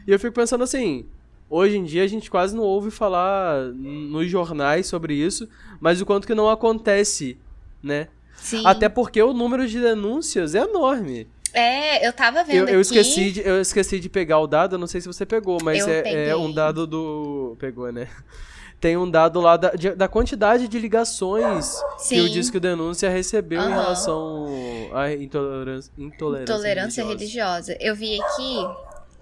E 0.06 0.10
eu 0.10 0.18
fico 0.18 0.34
pensando 0.34 0.64
assim, 0.64 1.06
hoje 1.48 1.78
em 1.78 1.84
dia 1.84 2.02
a 2.02 2.06
gente 2.06 2.28
quase 2.28 2.54
não 2.56 2.64
ouve 2.64 2.90
falar 2.90 3.62
nos 3.72 4.28
jornais 4.28 4.86
sobre 4.88 5.14
isso, 5.14 5.48
mas 5.80 6.00
o 6.00 6.04
quanto 6.06 6.26
que 6.26 6.34
não 6.34 6.50
acontece, 6.50 7.38
né? 7.86 8.08
Sim. 8.36 8.62
Até 8.66 8.88
porque 8.88 9.22
o 9.22 9.32
número 9.32 9.66
de 9.66 9.80
denúncias 9.80 10.54
é 10.54 10.58
enorme. 10.60 11.26
É, 11.54 12.06
eu 12.06 12.12
tava 12.12 12.44
vendo 12.44 12.56
Eu, 12.56 12.64
eu 12.66 12.72
aqui. 12.74 12.80
esqueci 12.82 13.32
de, 13.32 13.40
eu 13.40 13.60
esqueci 13.62 13.98
de 13.98 14.08
pegar 14.10 14.38
o 14.40 14.46
dado, 14.46 14.76
não 14.76 14.86
sei 14.86 15.00
se 15.00 15.06
você 15.06 15.24
pegou, 15.24 15.58
mas 15.62 15.88
é, 15.88 16.28
é 16.28 16.36
um 16.36 16.52
dado 16.52 16.86
do. 16.86 17.56
Pegou, 17.58 17.90
né? 17.90 18.08
Tem 18.78 18.94
um 18.94 19.10
dado 19.10 19.40
lá 19.40 19.56
da, 19.56 19.70
de- 19.70 19.94
da 19.94 20.06
quantidade 20.06 20.68
de 20.68 20.78
ligações 20.78 21.80
que 22.08 22.20
o 22.20 22.26
Sim. 22.26 22.30
Disque 22.30 22.60
Denúncia 22.60 23.08
recebeu 23.08 23.58
em 23.58 23.64
Aham. 23.64 23.74
relação 23.74 24.46
à 24.92 25.10
intolerância, 25.14 25.90
intolerância, 25.96 26.54
Tolerância 26.54 27.04
religiosa. 27.04 27.72
religiosa. 27.72 27.76
Eu 27.80 27.96
vi 27.96 28.20
aqui 28.20 28.58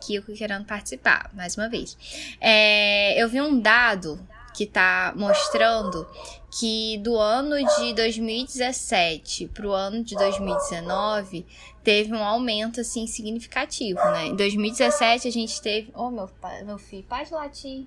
que 0.01 0.17
eu 0.17 0.23
querendo 0.25 0.65
participar, 0.67 1.31
mais 1.33 1.57
uma 1.57 1.69
vez. 1.69 1.97
É, 2.41 3.23
eu 3.23 3.29
vi 3.29 3.41
um 3.41 3.59
dado 3.61 4.19
que 4.55 4.65
tá 4.65 5.13
mostrando 5.17 6.07
que 6.51 6.99
do 6.99 7.19
ano 7.19 7.57
de 7.57 7.93
2017 7.95 9.49
pro 9.49 9.73
ano 9.73 10.05
de 10.05 10.15
2019 10.15 11.45
teve 11.83 12.15
um 12.15 12.23
aumento 12.23 12.81
assim 12.81 13.07
significativo, 13.07 13.99
né? 13.99 14.27
Em 14.27 14.37
2017 14.37 15.27
a 15.27 15.33
gente 15.33 15.61
teve, 15.61 15.91
oh 15.95 16.11
meu, 16.11 16.31
meu 16.65 16.79
filho, 16.79 17.05
pode 17.09 17.33
latir. 17.33 17.87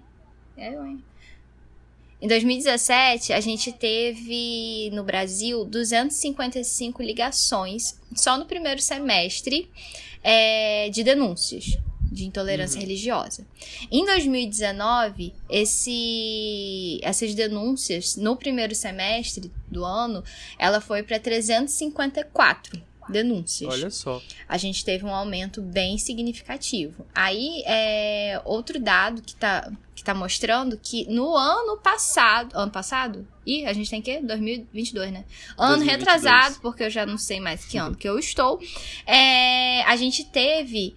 É, 0.57 0.73
hein? 0.73 1.03
Em 2.19 2.27
2017, 2.27 3.31
a 3.31 3.39
gente 3.39 3.71
teve 3.71 4.89
no 4.91 5.03
Brasil 5.03 5.63
255 5.63 7.03
ligações 7.03 8.01
só 8.15 8.39
no 8.39 8.47
primeiro 8.47 8.81
semestre 8.81 9.69
é, 10.23 10.89
de 10.89 11.03
denúncias 11.03 11.77
de 12.17 12.25
intolerância 12.25 12.79
religiosa. 12.79 13.45
Em 13.91 14.05
2019, 14.05 15.33
esse, 15.49 16.99
essas 17.03 17.33
denúncias 17.33 18.15
no 18.15 18.35
primeiro 18.35 18.73
semestre 18.75 19.51
do 19.69 19.85
ano, 19.85 20.23
ela 20.57 20.81
foi 20.81 21.03
para 21.03 21.19
354 21.19 22.87
denúncias 23.09 23.73
Olha 23.73 23.89
só. 23.89 24.21
a 24.47 24.57
gente 24.57 24.83
teve 24.83 25.05
um 25.05 25.13
aumento 25.13 25.61
bem 25.61 25.97
significativo. 25.97 27.05
Aí, 27.15 27.63
é, 27.65 28.41
outro 28.43 28.79
dado 28.79 29.21
que 29.21 29.35
tá, 29.35 29.71
que 29.95 30.03
tá 30.03 30.13
mostrando 30.13 30.77
que 30.77 31.05
no 31.09 31.35
ano 31.35 31.77
passado. 31.77 32.53
Ano 32.53 32.71
passado? 32.71 33.27
Ih, 33.45 33.65
a 33.65 33.73
gente 33.73 33.89
tem 33.89 34.01
que 34.01 34.19
2022, 34.19 35.11
né? 35.11 35.25
Ano 35.57 35.77
2022. 35.77 35.97
retrasado, 35.97 36.59
porque 36.61 36.83
eu 36.83 36.89
já 36.89 37.05
não 37.05 37.17
sei 37.17 37.39
mais 37.39 37.65
que 37.65 37.77
ano 37.77 37.95
que 37.95 38.07
eu 38.07 38.19
estou. 38.19 38.59
É, 39.05 39.83
a 39.83 39.95
gente 39.95 40.25
teve 40.25 40.95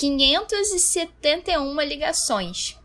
571 0.00 1.80
ligações 1.82 2.76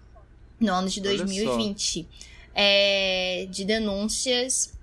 no 0.60 0.74
ano 0.74 0.90
de 0.90 1.00
Olha 1.00 1.18
só. 1.18 1.24
2020 1.26 2.08
é, 2.54 3.48
de 3.50 3.64
denúncias 3.64 4.74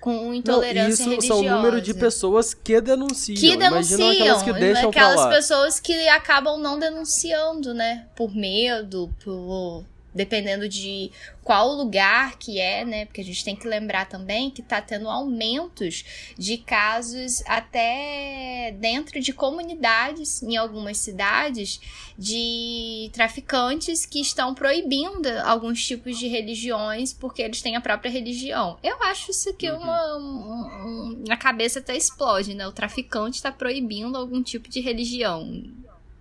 com 0.00 0.12
Não, 0.12 0.34
intolerância 0.34 1.02
isso 1.02 1.10
religiosa. 1.10 1.42
são 1.42 1.52
o 1.52 1.56
número 1.56 1.80
de 1.80 1.94
pessoas 1.94 2.54
que 2.54 2.80
denunciam. 2.80 3.36
Que 3.36 3.52
Imagina 3.54 3.70
denunciam, 3.70 4.10
aquelas 4.10 4.42
que 4.42 4.52
deixam 4.52 4.88
aquelas 4.90 5.16
lá. 5.16 5.28
pessoas 5.30 5.80
que 5.80 6.08
acabam 6.08 6.58
não 6.58 6.78
denunciando, 6.78 7.74
né? 7.74 8.06
Por 8.14 8.34
medo, 8.34 9.12
por 9.24 9.84
dependendo 10.16 10.68
de 10.68 11.12
qual 11.44 11.68
lugar 11.74 12.36
que 12.38 12.58
é, 12.58 12.84
né? 12.84 13.04
Porque 13.04 13.20
a 13.20 13.24
gente 13.24 13.44
tem 13.44 13.54
que 13.54 13.68
lembrar 13.68 14.08
também 14.08 14.50
que 14.50 14.62
tá 14.62 14.80
tendo 14.80 15.08
aumentos 15.08 16.04
de 16.36 16.56
casos 16.58 17.42
até 17.46 18.74
dentro 18.80 19.20
de 19.20 19.32
comunidades 19.32 20.42
em 20.42 20.56
algumas 20.56 20.96
cidades 20.98 21.80
de 22.18 23.10
traficantes 23.12 24.04
que 24.06 24.20
estão 24.20 24.54
proibindo 24.54 25.28
alguns 25.44 25.84
tipos 25.86 26.18
de 26.18 26.26
religiões 26.26 27.12
porque 27.12 27.42
eles 27.42 27.60
têm 27.62 27.76
a 27.76 27.80
própria 27.80 28.10
religião. 28.10 28.78
Eu 28.82 29.00
acho 29.04 29.30
isso 29.30 29.50
aqui 29.50 29.70
Uhum. 29.70 29.76
uma, 29.78 30.16
um, 30.18 31.22
um- 31.22 31.24
a 31.30 31.36
cabeça 31.36 31.78
até 31.78 31.96
explode, 31.96 32.54
né? 32.54 32.66
O 32.66 32.72
traficante 32.72 33.36
está 33.36 33.52
proibindo 33.52 34.16
algum 34.16 34.42
tipo 34.42 34.68
de 34.68 34.80
religião. 34.80 35.62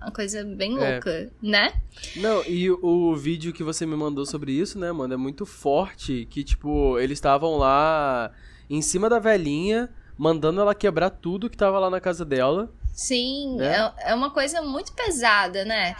Uma 0.06 0.12
coisa 0.12 0.44
bem 0.44 0.78
É. 0.78 0.92
louca, 0.94 1.32
né? 1.42 1.82
Não, 2.16 2.44
e 2.46 2.70
o, 2.70 2.80
o 2.84 3.16
vídeo 3.16 3.52
que 3.52 3.64
você 3.64 3.86
me 3.86 3.96
mandou 3.96 4.26
sobre 4.26 4.52
isso, 4.52 4.78
né, 4.78 4.92
mano, 4.92 5.14
é 5.16 5.18
muito 5.18 5.46
forte. 5.46 6.28
Que, 6.30 6.44
tipo, 6.44 7.00
eles 7.00 7.18
estavam 7.18 7.58
lá 7.58 8.32
em 8.70 8.82
cima 8.82 9.10
da 9.10 9.18
velhinha, 9.18 9.90
mandando 10.18 10.62
ela 10.62 10.76
quebrar 10.76 11.10
tudo 11.10 11.50
que 11.50 11.58
tava 11.58 11.80
lá 11.80 11.90
na 11.90 12.00
casa 12.00 12.24
dela. 12.24 12.72
Sim, 12.94 13.56
Né? 13.58 13.92
é, 14.00 14.12
é 14.12 14.16
uma 14.16 14.30
coisa 14.30 14.62
muito 14.62 14.94
pesada, 14.94 15.66
né? 15.66 15.96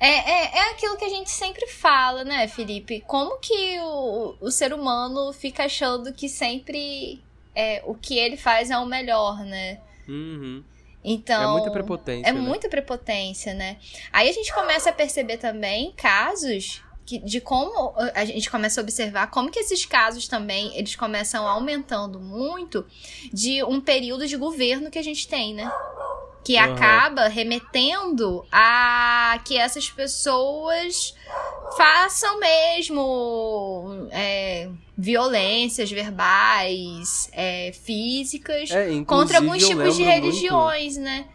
É, 0.00 0.08
é, 0.08 0.58
é 0.58 0.70
aquilo 0.72 0.96
que 0.96 1.04
a 1.04 1.08
gente 1.08 1.30
sempre 1.30 1.66
fala, 1.68 2.24
né, 2.24 2.48
Felipe? 2.48 3.04
Como 3.06 3.38
que 3.38 3.78
o, 3.80 4.34
o 4.40 4.50
ser 4.50 4.72
humano 4.72 5.32
fica 5.32 5.64
achando 5.66 6.12
que 6.12 6.28
sempre 6.28 7.22
é, 7.54 7.82
o 7.86 7.94
que 7.94 8.18
ele 8.18 8.36
faz 8.36 8.70
é 8.70 8.78
o 8.78 8.86
melhor, 8.86 9.44
né? 9.44 9.78
Uhum. 10.08 10.64
Então, 11.04 11.42
é 11.42 11.52
muita 11.52 11.70
prepotência. 11.70 12.28
É 12.28 12.32
né? 12.32 12.40
muita 12.40 12.68
prepotência, 12.68 13.54
né? 13.54 13.76
Aí 14.12 14.28
a 14.28 14.32
gente 14.32 14.52
começa 14.52 14.90
a 14.90 14.92
perceber 14.92 15.36
também 15.36 15.92
casos 15.96 16.82
que, 17.04 17.18
de 17.18 17.40
como 17.40 17.94
a 18.14 18.24
gente 18.24 18.50
começa 18.50 18.80
a 18.80 18.82
observar 18.82 19.28
como 19.28 19.50
que 19.50 19.58
esses 19.58 19.84
casos 19.84 20.28
também 20.28 20.76
eles 20.76 20.94
começam 20.94 21.46
aumentando 21.46 22.20
muito 22.20 22.86
de 23.32 23.62
um 23.64 23.80
período 23.80 24.26
de 24.26 24.36
governo 24.36 24.90
que 24.90 24.98
a 24.98 25.02
gente 25.02 25.26
tem, 25.26 25.54
né? 25.54 25.70
Que 26.44 26.56
uhum. 26.56 26.74
acaba 26.74 27.28
remetendo 27.28 28.44
a 28.50 29.38
que 29.44 29.56
essas 29.56 29.88
pessoas 29.88 31.14
façam 31.76 32.40
mesmo 32.40 34.08
é, 34.10 34.68
violências 34.98 35.90
verbais, 35.90 37.30
é, 37.32 37.72
físicas, 37.72 38.70
é, 38.70 39.04
contra 39.04 39.38
alguns 39.38 39.66
tipos 39.66 39.96
de 39.96 40.02
religiões, 40.02 40.96
muito... 40.96 41.04
né? 41.04 41.26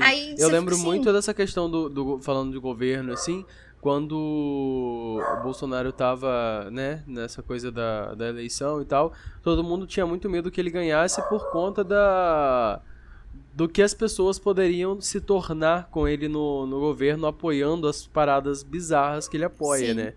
Aí, 0.00 0.34
eu 0.38 0.48
lembro 0.48 0.74
assim, 0.74 0.84
muito 0.84 1.12
dessa 1.12 1.32
questão 1.32 1.70
do, 1.70 1.88
do, 1.88 2.18
falando 2.20 2.52
de 2.52 2.58
governo, 2.58 3.12
assim, 3.12 3.44
quando 3.80 4.12
o 4.12 5.42
Bolsonaro 5.42 5.90
tava, 5.90 6.68
né, 6.70 7.02
nessa 7.06 7.42
coisa 7.42 7.72
da, 7.72 8.14
da 8.14 8.28
eleição 8.28 8.82
e 8.82 8.84
tal, 8.84 9.12
todo 9.42 9.64
mundo 9.64 9.86
tinha 9.86 10.06
muito 10.06 10.28
medo 10.28 10.50
que 10.50 10.60
ele 10.60 10.70
ganhasse 10.70 11.22
por 11.28 11.50
conta 11.50 11.82
da 11.82 12.80
do 13.52 13.68
que 13.68 13.82
as 13.82 13.92
pessoas 13.92 14.38
poderiam 14.38 15.00
se 15.00 15.20
tornar 15.20 15.88
com 15.90 16.06
ele 16.06 16.28
no, 16.28 16.66
no 16.66 16.80
governo, 16.80 17.26
apoiando 17.26 17.88
as 17.88 18.06
paradas 18.06 18.62
bizarras 18.62 19.28
que 19.28 19.36
ele 19.36 19.44
apoia, 19.44 19.88
Sim. 19.88 19.94
né? 19.94 20.14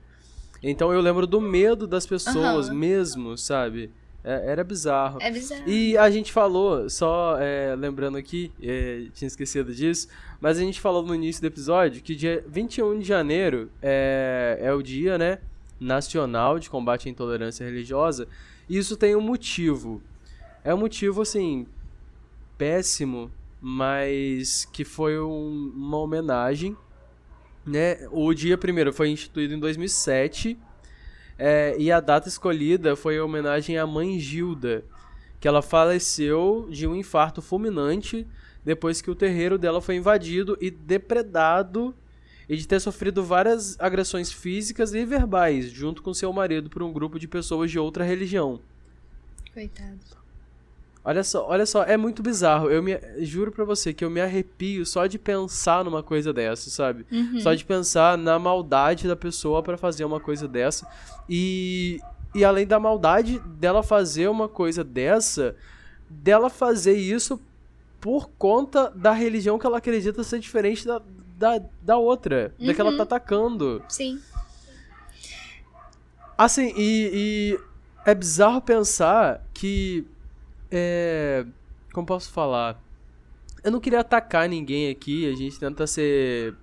Então 0.62 0.94
eu 0.94 1.02
lembro 1.02 1.28
do 1.28 1.42
medo 1.42 1.86
das 1.86 2.06
pessoas 2.06 2.70
uhum. 2.70 2.75
mesmo, 2.75 3.38
sabe? 3.38 3.92
É, 4.24 4.52
era 4.52 4.63
bizarro. 4.63 5.20
É 5.22 5.30
bizarro. 5.30 5.68
E 5.68 5.98
a 5.98 6.10
gente 6.10 6.32
falou, 6.32 6.90
só 6.90 7.38
é, 7.38 7.75
lembrando 7.75 8.18
aqui, 8.18 8.52
é, 8.62 9.08
tinha 9.13 9.28
esquecido 9.28 9.74
disso, 9.74 10.08
mas 10.40 10.58
a 10.58 10.62
gente 10.62 10.80
falou 10.80 11.04
no 11.04 11.13
início 11.13 11.42
do 11.42 11.48
episódio 11.48 12.02
que 12.02 12.16
dia 12.16 12.44
21 12.48 13.00
de 13.00 13.06
janeiro 13.06 13.70
é, 13.82 14.58
é 14.62 14.74
o 14.74 14.82
dia, 14.82 15.18
né, 15.18 15.40
nacional 15.78 16.58
de 16.58 16.70
combate 16.70 17.10
à 17.10 17.12
intolerância 17.12 17.66
religiosa. 17.66 18.28
E 18.70 18.78
isso 18.78 18.96
tem 18.96 19.13
um 19.13 19.22
motivo. 19.22 20.02
É 20.63 20.74
um 20.74 20.78
motivo, 20.78 21.22
assim, 21.22 21.68
péssimo, 22.63 23.29
mas 23.60 24.63
que 24.72 24.86
foi 24.86 25.20
um, 25.20 25.74
uma 25.75 25.98
homenagem, 25.98 26.77
né? 27.65 28.08
O 28.10 28.34
dia 28.34 28.58
primeiro 28.58 28.93
foi 28.93 29.10
instituído 29.10 29.53
em 29.53 29.60
2007 29.60 30.58
é, 31.38 31.75
e 31.77 31.91
a 31.91 32.00
data 32.00 32.29
escolhida 32.29 32.96
foi 32.96 33.17
a 33.17 33.25
homenagem 33.25 33.77
à 33.77 33.86
mãe 33.86 34.17
Gilda, 34.17 34.86
que 35.41 35.48
ela 35.48 35.62
faleceu 35.62 36.70
de 36.72 36.88
um 36.88 36.96
infarto 36.96 37.41
fulminante 37.41 38.25
depois 38.63 39.01
que 39.01 39.12
o 39.12 39.15
terreiro 39.15 39.58
dela 39.58 39.82
foi 39.82 39.98
invadido 39.98 40.58
e 40.62 40.72
depredado 40.72 41.93
e 42.48 42.55
de 42.55 42.65
ter 42.65 42.79
sofrido 42.79 43.22
várias 43.25 43.77
agressões 43.77 44.32
físicas 44.32 44.93
e 44.93 45.03
verbais 45.03 45.70
junto 45.70 46.01
com 46.01 46.13
seu 46.13 46.32
marido 46.32 46.70
por 46.70 46.82
um 46.82 46.93
grupo 46.93 47.20
de 47.20 47.27
pessoas 47.27 47.70
de 47.70 47.77
outra 47.77 48.05
religião. 48.05 48.62
Coitado. 49.53 50.23
Olha 51.05 51.24
só, 51.24 51.45
olha 51.48 51.65
só, 51.65 51.83
é 51.83 51.98
muito 51.98 52.24
bizarro. 52.24 52.69
Eu 52.69 52.81
me 52.81 52.98
juro 53.19 53.51
para 53.51 53.65
você 53.65 53.93
que 53.93 54.05
eu 54.05 54.10
me 54.10 54.22
arrepio 54.22 54.86
só 54.86 55.05
de 55.05 55.19
pensar 55.19 55.83
numa 55.83 56.01
coisa 56.01 56.31
dessa, 56.31 56.69
sabe? 56.69 57.05
Uhum. 57.12 57.41
Só 57.41 57.53
de 57.53 57.65
pensar 57.65 58.17
na 58.17 58.39
maldade 58.39 59.07
da 59.07 59.15
pessoa 59.15 59.62
para 59.62 59.77
fazer 59.77 60.05
uma 60.05 60.19
coisa 60.19 60.48
dessa. 60.48 60.88
E 61.27 62.00
e 62.36 62.43
além 62.43 62.65
da 62.65 62.79
maldade 62.79 63.39
dela 63.39 63.83
fazer 63.83 64.27
uma 64.27 64.50
coisa 64.50 64.83
dessa, 64.83 65.55
dela 66.10 66.50
fazer 66.50 66.98
isso 66.98 67.39
por 68.01 68.29
conta 68.31 68.89
da 68.89 69.12
religião 69.12 69.60
que 69.60 69.65
ela 69.65 69.77
acredita 69.77 70.24
ser 70.24 70.39
diferente 70.39 70.86
da, 70.86 71.01
da, 71.38 71.62
da 71.81 71.98
outra, 71.98 72.53
uhum. 72.60 72.67
da 72.67 72.74
que 72.74 72.81
ela 72.81 72.91
tá 72.91 72.98
uhum. 72.98 73.03
atacando. 73.03 73.84
Sim. 73.88 74.19
Assim, 76.36 76.73
e, 76.75 77.12
e 77.13 77.60
é 78.04 78.15
bizarro 78.15 78.62
pensar 78.62 79.45
que 79.54 80.06
é. 80.75 81.45
Como 81.93 82.07
posso 82.07 82.31
falar? 82.31 82.81
Eu 83.63 83.71
não 83.71 83.79
queria 83.79 83.99
atacar 83.99 84.49
ninguém 84.49 84.89
aqui, 84.89 85.29
a 85.31 85.36
gente 85.36 85.59
tenta 85.59 85.88
ser 85.88 86.55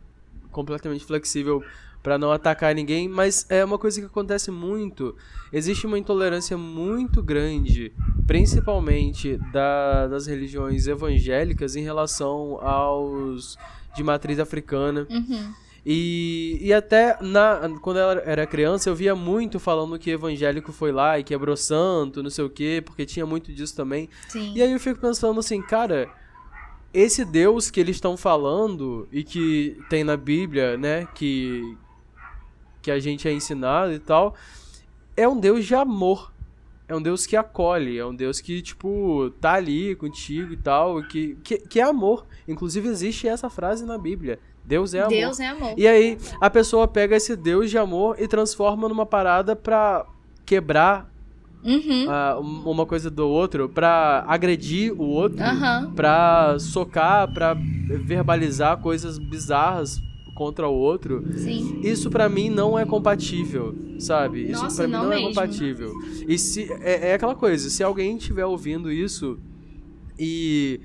completamente 0.50 1.04
flexível 1.04 1.62
para 2.02 2.18
não 2.18 2.32
atacar 2.32 2.74
ninguém, 2.74 3.08
mas 3.08 3.46
é 3.48 3.64
uma 3.64 3.78
coisa 3.78 4.00
que 4.00 4.06
acontece 4.06 4.50
muito. 4.50 5.16
Existe 5.52 5.86
uma 5.86 5.98
intolerância 5.98 6.56
muito 6.56 7.22
grande, 7.22 7.92
principalmente 8.26 9.38
da, 9.52 10.06
das 10.06 10.26
religiões 10.26 10.86
evangélicas 10.86 11.76
em 11.76 11.82
relação 11.82 12.58
aos 12.60 13.58
de 13.94 14.02
matriz 14.02 14.38
africana. 14.38 15.06
Uhum. 15.10 15.52
E, 15.84 16.58
e 16.60 16.72
até 16.72 17.16
na, 17.22 17.70
quando 17.80 17.98
ela 17.98 18.22
era 18.24 18.46
criança, 18.46 18.90
eu 18.90 18.94
via 18.94 19.14
muito 19.14 19.58
falando 19.58 19.98
que 19.98 20.10
evangélico 20.10 20.72
foi 20.72 20.92
lá 20.92 21.18
e 21.18 21.24
quebrou 21.24 21.56
santo, 21.56 22.22
não 22.22 22.30
sei 22.30 22.44
o 22.44 22.50
quê, 22.50 22.82
porque 22.84 23.06
tinha 23.06 23.24
muito 23.24 23.52
disso 23.52 23.74
também. 23.74 24.08
Sim. 24.28 24.52
E 24.54 24.62
aí 24.62 24.72
eu 24.72 24.80
fico 24.80 25.00
pensando 25.00 25.40
assim, 25.40 25.62
cara, 25.62 26.08
esse 26.92 27.24
Deus 27.24 27.70
que 27.70 27.80
eles 27.80 27.96
estão 27.96 28.16
falando 28.16 29.08
e 29.10 29.24
que 29.24 29.78
tem 29.88 30.04
na 30.04 30.16
Bíblia, 30.16 30.76
né, 30.76 31.06
que, 31.14 31.76
que 32.82 32.90
a 32.90 32.98
gente 32.98 33.26
é 33.26 33.32
ensinado 33.32 33.92
e 33.92 33.98
tal, 33.98 34.34
é 35.16 35.26
um 35.26 35.38
Deus 35.38 35.64
de 35.64 35.74
amor. 35.74 36.30
É 36.86 36.96
um 36.96 37.00
Deus 37.00 37.24
que 37.24 37.36
acolhe, 37.36 37.98
é 37.98 38.04
um 38.04 38.12
Deus 38.12 38.40
que, 38.40 38.60
tipo, 38.60 39.30
tá 39.40 39.52
ali 39.52 39.94
contigo 39.94 40.52
e 40.52 40.56
tal, 40.56 41.00
que, 41.04 41.36
que, 41.44 41.58
que 41.58 41.78
é 41.78 41.84
amor. 41.84 42.26
Inclusive 42.48 42.88
existe 42.88 43.28
essa 43.28 43.48
frase 43.48 43.86
na 43.86 43.96
Bíblia. 43.96 44.40
Deus 44.70 44.94
é 44.94 45.00
amor. 45.00 45.10
Deus 45.10 45.40
é 45.40 45.46
amor. 45.48 45.74
E 45.76 45.86
aí 45.86 46.16
a 46.40 46.48
pessoa 46.48 46.86
pega 46.86 47.16
esse 47.16 47.34
Deus 47.34 47.68
de 47.68 47.76
amor 47.76 48.14
e 48.20 48.28
transforma 48.28 48.88
numa 48.88 49.04
parada 49.04 49.56
pra 49.56 50.06
quebrar 50.46 51.10
Uhum. 51.62 52.06
Uh, 52.06 52.70
uma 52.70 52.86
coisa 52.86 53.10
do 53.10 53.28
outro 53.28 53.68
pra 53.68 54.24
agredir 54.26 54.98
o 54.98 55.04
outro, 55.04 55.44
uhum. 55.44 55.92
pra 55.92 56.56
socar, 56.58 57.30
pra 57.34 57.54
verbalizar 57.54 58.78
coisas 58.78 59.18
bizarras 59.18 60.00
contra 60.34 60.66
o 60.66 60.74
outro. 60.74 61.22
Sim. 61.36 61.80
Isso 61.82 62.08
para 62.08 62.30
mim 62.30 62.48
não 62.48 62.78
é 62.78 62.86
compatível, 62.86 63.74
sabe? 63.98 64.50
Isso 64.50 64.74
para 64.74 64.86
mim 64.86 64.92
não, 64.94 65.04
não 65.04 65.12
é 65.12 65.20
compatível. 65.20 65.92
E 66.26 66.38
se 66.38 66.72
é, 66.80 67.10
é 67.10 67.14
aquela 67.14 67.34
coisa, 67.34 67.68
se 67.68 67.82
alguém 67.82 68.16
estiver 68.16 68.46
ouvindo 68.46 68.90
isso 68.90 69.38
e 70.18 70.80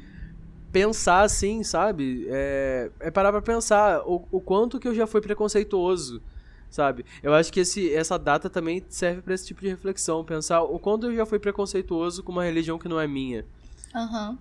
pensar 0.75 1.21
assim, 1.21 1.63
sabe? 1.63 2.27
É, 2.29 2.91
é 2.99 3.09
parar 3.09 3.31
pra 3.31 3.41
pensar 3.41 4.01
o, 4.01 4.27
o 4.29 4.41
quanto 4.41 4.77
que 4.77 4.85
eu 4.85 4.93
já 4.93 5.07
fui 5.07 5.21
preconceituoso, 5.21 6.21
sabe? 6.69 7.05
Eu 7.23 7.33
acho 7.33 7.53
que 7.53 7.61
esse, 7.61 7.93
essa 7.93 8.19
data 8.19 8.49
também 8.49 8.83
serve 8.89 9.21
para 9.21 9.33
esse 9.33 9.47
tipo 9.47 9.61
de 9.61 9.69
reflexão, 9.69 10.25
pensar 10.25 10.63
o 10.63 10.77
quanto 10.77 11.05
eu 11.05 11.15
já 11.15 11.25
fui 11.25 11.39
preconceituoso 11.39 12.21
com 12.23 12.33
uma 12.33 12.43
religião 12.43 12.77
que 12.77 12.89
não 12.89 12.99
é 12.99 13.07
minha. 13.07 13.45
Aham. 13.95 14.31
Uhum. 14.31 14.38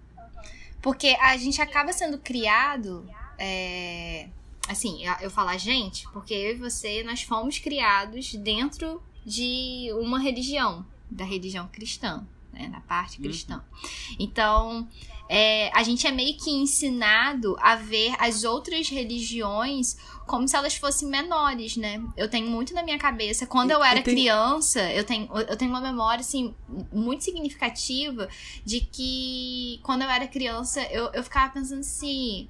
Porque 0.83 1.17
a 1.21 1.37
gente 1.37 1.63
acaba 1.63 1.93
sendo 1.93 2.19
criado. 2.19 3.09
É... 3.39 4.29
Assim, 4.69 5.03
eu 5.21 5.31
falo 5.31 5.51
a 5.51 5.57
gente, 5.57 6.09
porque 6.13 6.35
eu 6.35 6.51
e 6.51 6.55
você, 6.55 7.05
nós 7.05 7.23
fomos 7.23 7.61
criados 7.61 8.35
dentro 8.35 9.01
de 9.25 9.89
uma 10.01 10.19
religião, 10.19 10.85
da 11.09 11.25
religião 11.25 11.69
cristã, 11.69 12.27
né? 12.53 12.67
Na 12.67 12.81
parte 12.81 13.21
cristã. 13.21 13.57
Uhum. 13.57 14.17
Então, 14.19 14.89
é, 15.29 15.71
a 15.73 15.83
gente 15.83 16.07
é 16.07 16.11
meio 16.11 16.37
que 16.37 16.51
ensinado 16.51 17.57
a 17.61 17.77
ver 17.77 18.15
as 18.19 18.45
outras 18.45 18.89
religiões 18.89 19.97
como 20.27 20.49
se 20.49 20.57
elas 20.57 20.75
fossem 20.75 21.09
menores, 21.09 21.77
né? 21.77 22.03
Eu 22.17 22.29
tenho 22.29 22.49
muito 22.49 22.73
na 22.75 22.83
minha 22.83 22.99
cabeça. 22.99 23.47
Quando 23.47 23.71
eu 23.71 23.83
era 23.83 24.03
tem... 24.03 24.15
criança, 24.15 24.81
eu 24.93 25.05
tenho, 25.05 25.29
eu 25.33 25.57
tenho 25.57 25.71
uma 25.71 25.81
memória, 25.81 26.21
assim, 26.21 26.55
muito 26.93 27.25
significativa 27.25 28.29
de 28.65 28.81
que 28.81 29.81
quando 29.83 30.03
eu 30.03 30.11
era 30.11 30.27
criança, 30.27 30.83
eu, 30.91 31.11
eu 31.13 31.23
ficava 31.23 31.53
pensando 31.53 31.81
assim. 31.81 32.49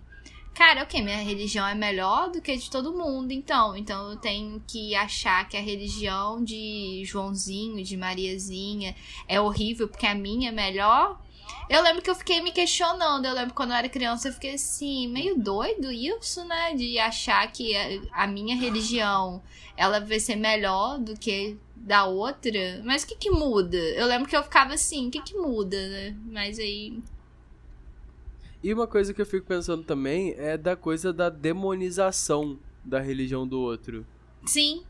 Cara, 0.53 0.85
ok, 0.85 1.03
minha 1.03 1.17
religião 1.17 1.67
é 1.67 1.75
melhor 1.75 2.31
do 2.31 2.41
que 2.41 2.53
a 2.53 2.57
de 2.57 2.71
todo 2.71 2.93
mundo, 2.93 3.33
então. 3.33 3.77
Então 3.77 4.11
eu 4.11 4.17
tenho 4.17 4.63
que 4.69 4.95
achar 4.95 5.49
que 5.49 5.57
a 5.57 5.61
religião 5.61 6.45
de 6.45 7.03
Joãozinho, 7.05 7.83
de 7.83 7.97
Mariazinha 7.97 8.95
é 9.27 9.41
horrível 9.41 9.89
porque 9.89 10.07
a 10.07 10.15
minha 10.15 10.51
é 10.51 10.53
melhor. 10.53 11.21
Eu 11.69 11.83
lembro 11.83 12.03
que 12.03 12.11
eu 12.11 12.15
fiquei 12.15 12.43
me 12.43 12.53
questionando. 12.53 13.25
Eu 13.25 13.35
lembro 13.35 13.55
quando 13.55 13.71
eu 13.71 13.77
era 13.77 13.89
criança, 13.89 14.29
eu 14.29 14.33
fiquei 14.33 14.55
assim, 14.55 15.09
meio 15.09 15.39
doido 15.39 15.91
isso, 15.91 16.45
né? 16.45 16.75
De 16.75 16.99
achar 16.99 17.51
que 17.51 17.75
a 18.13 18.27
minha 18.27 18.57
religião 18.57 19.43
ela 19.77 20.01
vai 20.01 20.21
ser 20.21 20.37
melhor 20.37 20.99
do 20.99 21.15
que 21.15 21.57
da 21.75 22.05
outra. 22.05 22.83
Mas 22.85 23.03
o 23.03 23.07
que 23.07 23.17
que 23.17 23.31
muda? 23.31 23.77
Eu 23.77 24.07
lembro 24.07 24.29
que 24.29 24.37
eu 24.37 24.43
ficava 24.43 24.75
assim, 24.75 25.09
o 25.09 25.11
que 25.11 25.23
que 25.23 25.35
muda, 25.35 25.89
né? 25.89 26.17
Mas 26.27 26.59
aí. 26.59 26.99
E 28.63 28.73
uma 28.73 28.87
coisa 28.87 29.13
que 29.13 29.21
eu 29.21 29.27
fico 29.27 29.47
pensando 29.47 29.83
também 29.83 30.35
é 30.39 30.57
da 30.57 30.75
coisa 30.77 31.13
da 31.13 31.29
demonização 31.29 32.59
da 32.85 33.01
religião 33.01 33.47
do 33.47 33.61
outro. 33.61 34.07
Sim. 34.47 34.83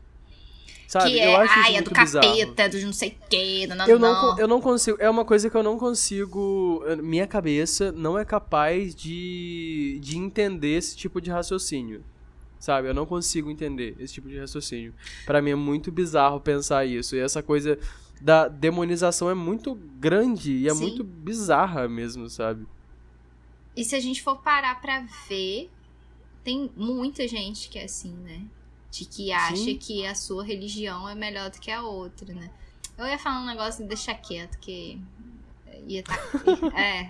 Sabe? 0.87 1.11
que 1.11 1.17
eu 1.17 1.29
é, 1.29 1.35
acho 1.35 1.53
isso 1.53 1.59
ai, 1.59 1.69
é 1.69 1.73
muito 1.73 1.93
do 1.93 1.99
bizarro. 1.99 2.27
capeta, 2.27 2.69
do 2.69 2.81
não 2.81 2.93
sei 2.93 3.09
o 3.09 3.27
quê, 3.29 3.67
do 3.67 3.75
não, 3.75 3.87
Eu 3.87 3.99
não, 3.99 4.13
não. 4.13 4.39
eu 4.39 4.47
não 4.47 4.61
consigo. 4.61 4.97
É 4.99 5.09
uma 5.09 5.25
coisa 5.25 5.49
que 5.49 5.57
eu 5.57 5.63
não 5.63 5.77
consigo. 5.77 6.83
Minha 7.01 7.27
cabeça 7.27 7.91
não 7.91 8.17
é 8.17 8.23
capaz 8.23 8.93
de, 8.93 9.99
de 10.01 10.17
entender 10.17 10.77
esse 10.77 10.95
tipo 10.95 11.19
de 11.19 11.29
raciocínio. 11.31 12.03
Sabe? 12.59 12.87
Eu 12.87 12.93
não 12.93 13.05
consigo 13.05 13.51
entender 13.51 13.95
esse 13.99 14.13
tipo 14.13 14.27
de 14.27 14.39
raciocínio. 14.39 14.93
Pra 15.25 15.41
mim 15.41 15.51
é 15.51 15.55
muito 15.55 15.91
bizarro 15.91 16.39
pensar 16.39 16.85
isso. 16.85 17.15
E 17.15 17.19
essa 17.19 17.43
coisa 17.43 17.77
da 18.21 18.47
demonização 18.47 19.29
é 19.29 19.33
muito 19.33 19.75
grande 19.99 20.51
e 20.53 20.67
é 20.67 20.73
Sim. 20.73 20.81
muito 20.81 21.03
bizarra 21.03 21.87
mesmo, 21.87 22.29
sabe? 22.29 22.65
E 23.75 23.83
se 23.83 23.95
a 23.95 23.99
gente 23.99 24.23
for 24.23 24.37
parar 24.37 24.81
pra 24.81 25.05
ver, 25.27 25.69
tem 26.43 26.71
muita 26.75 27.27
gente 27.27 27.69
que 27.69 27.77
é 27.77 27.83
assim, 27.83 28.13
né? 28.23 28.41
De 28.95 29.03
que 29.03 29.29
acha 29.29 29.57
Sim. 29.57 29.77
que 29.77 30.05
a 30.05 30.15
sua 30.15 30.41
religião 30.41 31.09
é 31.09 31.13
melhor 31.13 31.49
do 31.49 31.59
que 31.59 31.69
a 31.69 31.81
outra, 31.81 32.33
né? 32.33 32.49
Eu 32.97 33.05
ia 33.05 33.19
falar 33.19 33.41
um 33.41 33.45
negócio 33.45 33.83
de 33.83 33.89
deixar 33.89 34.15
quieto, 34.15 34.57
que 34.59 34.97
ia 35.85 36.01
tá, 36.01 36.17
é, 36.73 37.09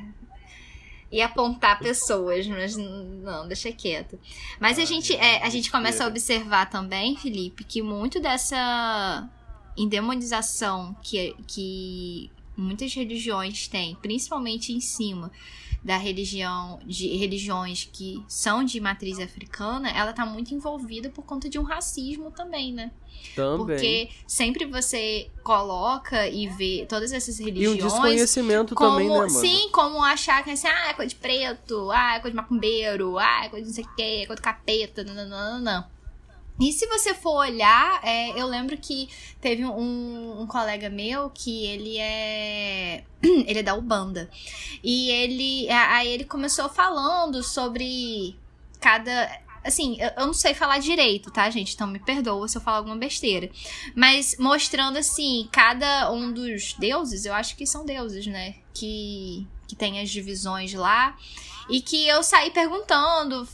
ia 1.11 1.27
apontar 1.27 1.77
pessoas, 1.77 2.47
mas 2.47 2.75
não, 2.75 3.47
deixa 3.47 3.71
quieto. 3.71 4.19
Mas 4.59 4.79
a 4.79 4.85
gente, 4.85 5.15
é, 5.15 5.43
a 5.43 5.49
gente 5.49 5.69
começa 5.69 6.03
a 6.03 6.07
observar 6.07 6.71
também, 6.71 7.15
Felipe, 7.17 7.63
que 7.63 7.83
muito 7.83 8.19
dessa 8.19 9.29
endemonização 9.77 10.95
que, 11.03 11.35
que 11.45 12.31
muitas 12.57 12.91
religiões 12.95 13.67
têm, 13.67 13.93
principalmente 13.95 14.73
em 14.73 14.79
cima 14.79 15.31
da 15.85 15.97
religião, 15.97 16.79
de 16.83 17.15
religiões 17.15 17.87
que 17.93 18.25
são 18.27 18.63
de 18.63 18.79
matriz 18.79 19.19
africana, 19.19 19.87
ela 19.91 20.11
tá 20.13 20.25
muito 20.25 20.51
envolvida 20.51 21.11
por 21.11 21.23
conta 21.23 21.47
de 21.47 21.59
um 21.59 21.63
racismo 21.63 22.31
também, 22.31 22.73
né? 22.73 22.91
Também. 23.35 23.57
Porque 23.57 24.09
sempre 24.25 24.65
você 24.65 25.29
coloca 25.43 26.27
e 26.27 26.47
vê 26.47 26.87
todas 26.89 27.13
essas 27.13 27.39
E 27.39 27.43
um 27.43 27.45
religiões 27.45 27.83
desconhecimento 27.83 28.73
como, 28.73 28.93
também, 28.93 29.09
né, 29.09 29.15
mano? 29.15 29.29
sim, 29.29 29.69
como 29.71 30.01
achar 30.01 30.43
que 30.43 30.49
assim, 30.49 30.67
ah, 30.67 30.89
é 30.89 30.93
coisa 30.95 31.09
de 31.09 31.15
preto, 31.17 31.91
ah, 31.91 32.15
é 32.15 32.19
coisa 32.19 32.31
de 32.31 32.35
macumbeiro, 32.35 33.19
ah, 33.19 33.45
é 33.45 33.49
coisa 33.49 33.63
de 33.63 33.69
não 33.69 33.75
sei 33.75 33.83
o 33.83 33.95
que, 33.95 34.23
é 34.23 34.25
coisa 34.25 34.41
de 34.41 34.41
capeta, 34.41 35.03
não, 35.03 35.13
não, 35.13 35.29
não, 35.29 35.59
não. 35.61 35.94
E 36.59 36.71
se 36.71 36.87
você 36.87 37.13
for 37.13 37.37
olhar, 37.37 37.99
é, 38.03 38.29
eu 38.39 38.47
lembro 38.47 38.77
que 38.77 39.09
teve 39.41 39.65
um, 39.65 40.41
um 40.41 40.47
colega 40.47 40.89
meu 40.89 41.29
que 41.29 41.65
ele 41.65 41.97
é. 41.97 43.03
Ele 43.21 43.59
é 43.59 43.63
da 43.63 43.75
Ubanda. 43.75 44.29
E 44.83 45.09
ele. 45.09 45.67
Aí 45.69 46.07
ele 46.07 46.23
começou 46.23 46.69
falando 46.69 47.41
sobre 47.41 48.35
cada. 48.79 49.43
Assim, 49.63 49.97
eu, 49.99 50.27
não 50.27 50.33
sei 50.33 50.53
falar 50.53 50.77
direito, 50.77 51.31
tá, 51.31 51.49
gente? 51.49 51.73
Então 51.73 51.87
me 51.87 51.97
perdoa 51.97 52.47
se 52.47 52.55
eu 52.55 52.61
falar 52.61 52.77
alguma 52.77 52.95
besteira. 52.95 53.49
Mas 53.95 54.35
mostrando, 54.37 54.97
assim, 54.97 55.49
cada 55.51 56.11
um 56.11 56.31
dos 56.31 56.73
deuses, 56.73 57.25
eu 57.25 57.33
acho 57.33 57.55
que 57.55 57.65
são 57.65 57.83
deuses, 57.83 58.27
né? 58.27 58.55
Que, 58.75 59.47
que 59.67 59.75
tem 59.75 59.99
as 59.99 60.11
divisões 60.11 60.71
lá. 60.73 61.17
E 61.69 61.81
que 61.81 62.07
eu 62.07 62.21
saí 62.21 62.51
perguntando, 62.51 63.47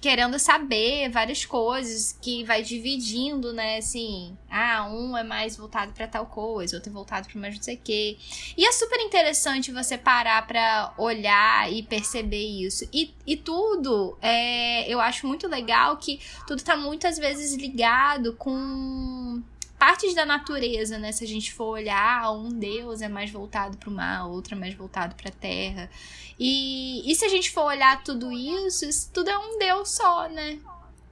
querendo 0.00 0.38
saber 0.38 1.08
várias 1.10 1.46
coisas, 1.46 2.16
que 2.20 2.44
vai 2.44 2.62
dividindo, 2.62 3.52
né? 3.52 3.78
Assim, 3.78 4.36
ah, 4.50 4.86
um 4.90 5.16
é 5.16 5.24
mais 5.24 5.56
voltado 5.56 5.92
pra 5.92 6.06
tal 6.06 6.26
coisa, 6.26 6.76
outro 6.76 6.90
é 6.90 6.92
voltado 6.92 7.28
pra 7.28 7.40
mais 7.40 7.56
não 7.56 7.62
sei 7.62 7.76
o 7.76 7.80
quê. 7.82 8.18
E 8.56 8.66
é 8.66 8.72
super 8.72 9.00
interessante 9.00 9.72
você 9.72 9.96
parar 9.96 10.46
pra 10.46 10.92
olhar 10.98 11.72
e 11.72 11.82
perceber 11.82 12.44
isso. 12.44 12.86
E, 12.92 13.14
e 13.26 13.36
tudo, 13.36 14.16
é, 14.20 14.86
eu 14.92 15.00
acho 15.00 15.26
muito 15.26 15.48
legal 15.48 15.96
que 15.96 16.20
tudo 16.46 16.62
tá 16.62 16.76
muitas 16.76 17.16
vezes 17.16 17.54
ligado 17.54 18.34
com 18.34 19.42
partes 19.84 20.14
da 20.14 20.24
natureza, 20.24 20.96
né? 20.96 21.10
Se 21.10 21.24
a 21.24 21.26
gente 21.26 21.52
for 21.52 21.70
olhar, 21.70 22.30
um 22.32 22.50
deus 22.50 23.02
é 23.02 23.08
mais 23.08 23.32
voltado 23.32 23.76
para 23.76 23.90
o 23.90 23.92
mar, 23.92 24.28
outro 24.28 24.54
é 24.54 24.58
mais 24.58 24.74
voltado 24.74 25.16
para 25.16 25.28
a 25.28 25.32
terra. 25.32 25.90
E, 26.38 27.10
e 27.10 27.12
se 27.16 27.24
a 27.24 27.28
gente 27.28 27.50
for 27.50 27.64
olhar 27.64 28.00
tudo 28.04 28.30
isso, 28.30 28.84
isso 28.84 29.10
tudo 29.12 29.28
é 29.28 29.36
um 29.36 29.58
deus 29.58 29.90
só, 29.90 30.28
né? 30.28 30.60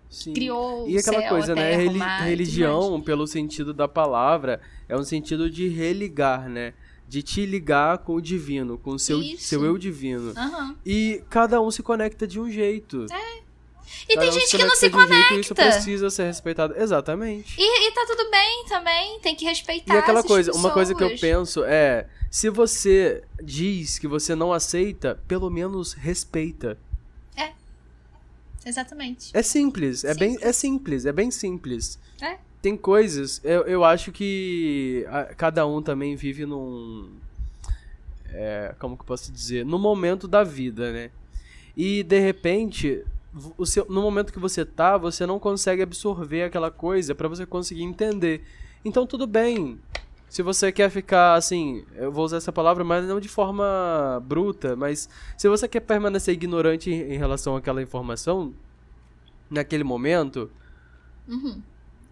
Sim. 0.08 0.32
Criou 0.34 0.88
E 0.88 0.96
aquela 0.96 1.18
céu, 1.20 1.28
coisa, 1.30 1.52
né? 1.52 1.62
terra, 1.62 1.78
o 1.82 1.86
Reli- 1.86 1.98
mar, 1.98 2.22
religião, 2.22 3.00
pelo 3.00 3.26
sentido 3.26 3.74
da 3.74 3.88
palavra, 3.88 4.60
é 4.88 4.96
um 4.96 5.02
sentido 5.04 5.50
de 5.50 5.66
religar, 5.66 6.48
né? 6.48 6.72
De 7.08 7.24
te 7.24 7.44
ligar 7.44 7.98
com 7.98 8.14
o 8.14 8.20
divino, 8.20 8.78
com 8.78 8.90
o 8.90 8.98
seu, 9.00 9.20
Isso. 9.20 9.48
seu 9.48 9.64
eu 9.64 9.76
divino. 9.78 10.32
Aham. 10.36 10.76
E 10.86 11.24
cada 11.28 11.60
um 11.60 11.72
se 11.72 11.82
conecta 11.82 12.24
de 12.24 12.38
um 12.38 12.48
jeito. 12.48 13.06
E 14.08 14.14
Cada 14.14 14.20
tem 14.20 14.30
um 14.30 14.32
gente 14.40 14.50
que 14.50 14.58
não 14.58 14.70
se 14.74 14.86
um 14.86 14.90
jeito 14.90 15.40
isso 15.40 15.54
conecta. 15.54 15.54
precisa 15.54 16.10
ser 16.10 16.24
respeitado. 16.24 16.74
Exatamente. 16.76 17.54
E, 17.58 17.88
e 17.88 17.92
tá 17.92 18.04
tudo 18.06 18.30
bem 18.30 18.64
também, 18.68 19.20
tem 19.20 19.34
que 19.36 19.44
respeitar 19.44 19.94
E 19.94 19.98
aquela 19.98 20.22
coisa, 20.22 20.52
uma 20.52 20.70
coisa 20.70 20.94
que 20.94 21.02
eu 21.02 21.10
pessoas. 21.10 21.20
penso 21.20 21.64
é, 21.64 22.06
se 22.30 22.48
você 22.50 23.22
diz 23.42 23.98
que 23.98 24.06
você 24.08 24.34
não 24.34 24.52
aceita, 24.52 25.20
pelo 25.28 25.48
menos 25.50 25.92
respeita. 25.92 26.78
Exatamente. 28.64 29.30
É 29.32 29.42
simples, 29.42 30.04
é 30.04 30.14
bem, 30.14 30.32
Simples. 30.32 30.46
é 30.48 30.52
simples, 30.52 31.06
é 31.06 31.12
bem 31.12 31.30
simples. 31.30 31.98
É. 32.20 32.36
Tem 32.60 32.76
coisas, 32.76 33.40
eu, 33.42 33.62
eu 33.62 33.82
acho 33.84 34.12
que 34.12 35.06
a- 35.08 35.34
cada 35.34 35.66
um 35.66 35.80
também 35.80 36.14
vive 36.14 36.44
num, 36.44 37.10
é, 38.28 38.74
como 38.78 38.96
que 38.96 39.02
eu 39.02 39.06
posso 39.06 39.32
dizer, 39.32 39.64
no 39.64 39.78
momento 39.78 40.28
da 40.28 40.44
vida, 40.44 40.92
né? 40.92 41.10
E 41.74 42.02
de 42.02 42.18
repente, 42.18 43.02
seu, 43.64 43.86
no 43.88 44.02
momento 44.02 44.32
que 44.32 44.38
você 44.38 44.64
tá, 44.64 44.96
você 44.98 45.24
não 45.26 45.38
consegue 45.38 45.82
absorver 45.82 46.44
aquela 46.44 46.70
coisa 46.70 47.14
pra 47.14 47.28
você 47.28 47.46
conseguir 47.46 47.82
entender. 47.82 48.42
Então 48.84 49.06
tudo 49.06 49.26
bem. 49.26 49.78
Se 50.28 50.42
você 50.42 50.70
quer 50.70 50.88
ficar 50.90 51.34
assim, 51.34 51.84
eu 51.96 52.12
vou 52.12 52.24
usar 52.24 52.36
essa 52.36 52.52
palavra, 52.52 52.84
mas 52.84 53.04
não 53.04 53.18
de 53.18 53.28
forma 53.28 54.22
bruta, 54.24 54.76
mas 54.76 55.08
se 55.36 55.48
você 55.48 55.66
quer 55.66 55.80
permanecer 55.80 56.32
ignorante 56.34 56.88
em, 56.88 57.14
em 57.14 57.18
relação 57.18 57.56
àquela 57.56 57.82
informação, 57.82 58.54
naquele 59.50 59.82
momento, 59.82 60.48
Uhum. 61.26 61.60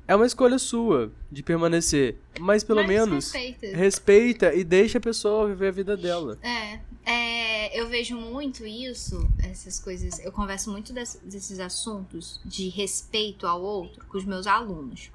é 0.06 0.16
uma 0.16 0.26
escolha 0.26 0.58
sua 0.58 1.12
de 1.30 1.42
permanecer. 1.44 2.16
Mas 2.40 2.64
pelo 2.64 2.80
Mas 2.80 2.88
menos 2.88 3.32
respeita. 3.32 3.76
respeita 3.76 4.54
e 4.54 4.64
deixa 4.64 4.98
a 4.98 5.00
pessoa 5.00 5.46
viver 5.48 5.68
a 5.68 5.72
vida 5.72 5.96
dela. 5.96 6.38
É, 6.42 6.80
é, 7.10 7.80
eu 7.80 7.88
vejo 7.88 8.16
muito 8.16 8.66
isso, 8.66 9.26
essas 9.38 9.80
coisas. 9.80 10.18
Eu 10.18 10.30
converso 10.30 10.70
muito 10.70 10.92
des- 10.92 11.18
desses 11.24 11.58
assuntos 11.58 12.38
de 12.44 12.68
respeito 12.68 13.46
ao 13.46 13.62
outro 13.62 14.04
com 14.06 14.18
os 14.18 14.24
meus 14.24 14.46
alunos. 14.46 15.10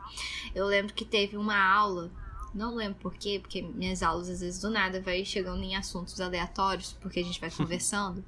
Eu 0.55 0.65
lembro 0.65 0.93
que 0.93 1.05
teve 1.05 1.37
uma 1.37 1.55
aula, 1.55 2.11
não 2.53 2.73
lembro 2.73 2.99
por 2.99 3.13
quê, 3.13 3.39
porque 3.39 3.61
minhas 3.61 4.01
aulas 4.01 4.27
às 4.29 4.41
vezes 4.41 4.59
do 4.59 4.69
nada 4.71 4.99
vai 5.01 5.23
chegando 5.23 5.61
em 5.61 5.75
assuntos 5.75 6.19
aleatórios, 6.19 6.93
porque 6.99 7.19
a 7.19 7.23
gente 7.23 7.39
vai 7.39 7.49
conversando. 7.51 8.23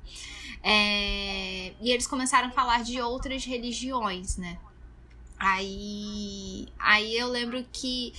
É, 0.61 1.73
e 1.81 1.91
eles 1.91 2.05
começaram 2.05 2.49
a 2.49 2.51
falar 2.51 2.83
de 2.83 3.01
outras 3.01 3.45
religiões, 3.45 4.37
né? 4.37 4.59
Aí, 5.37 6.67
aí 6.79 7.17
eu 7.17 7.27
lembro 7.27 7.63
que 7.71 8.13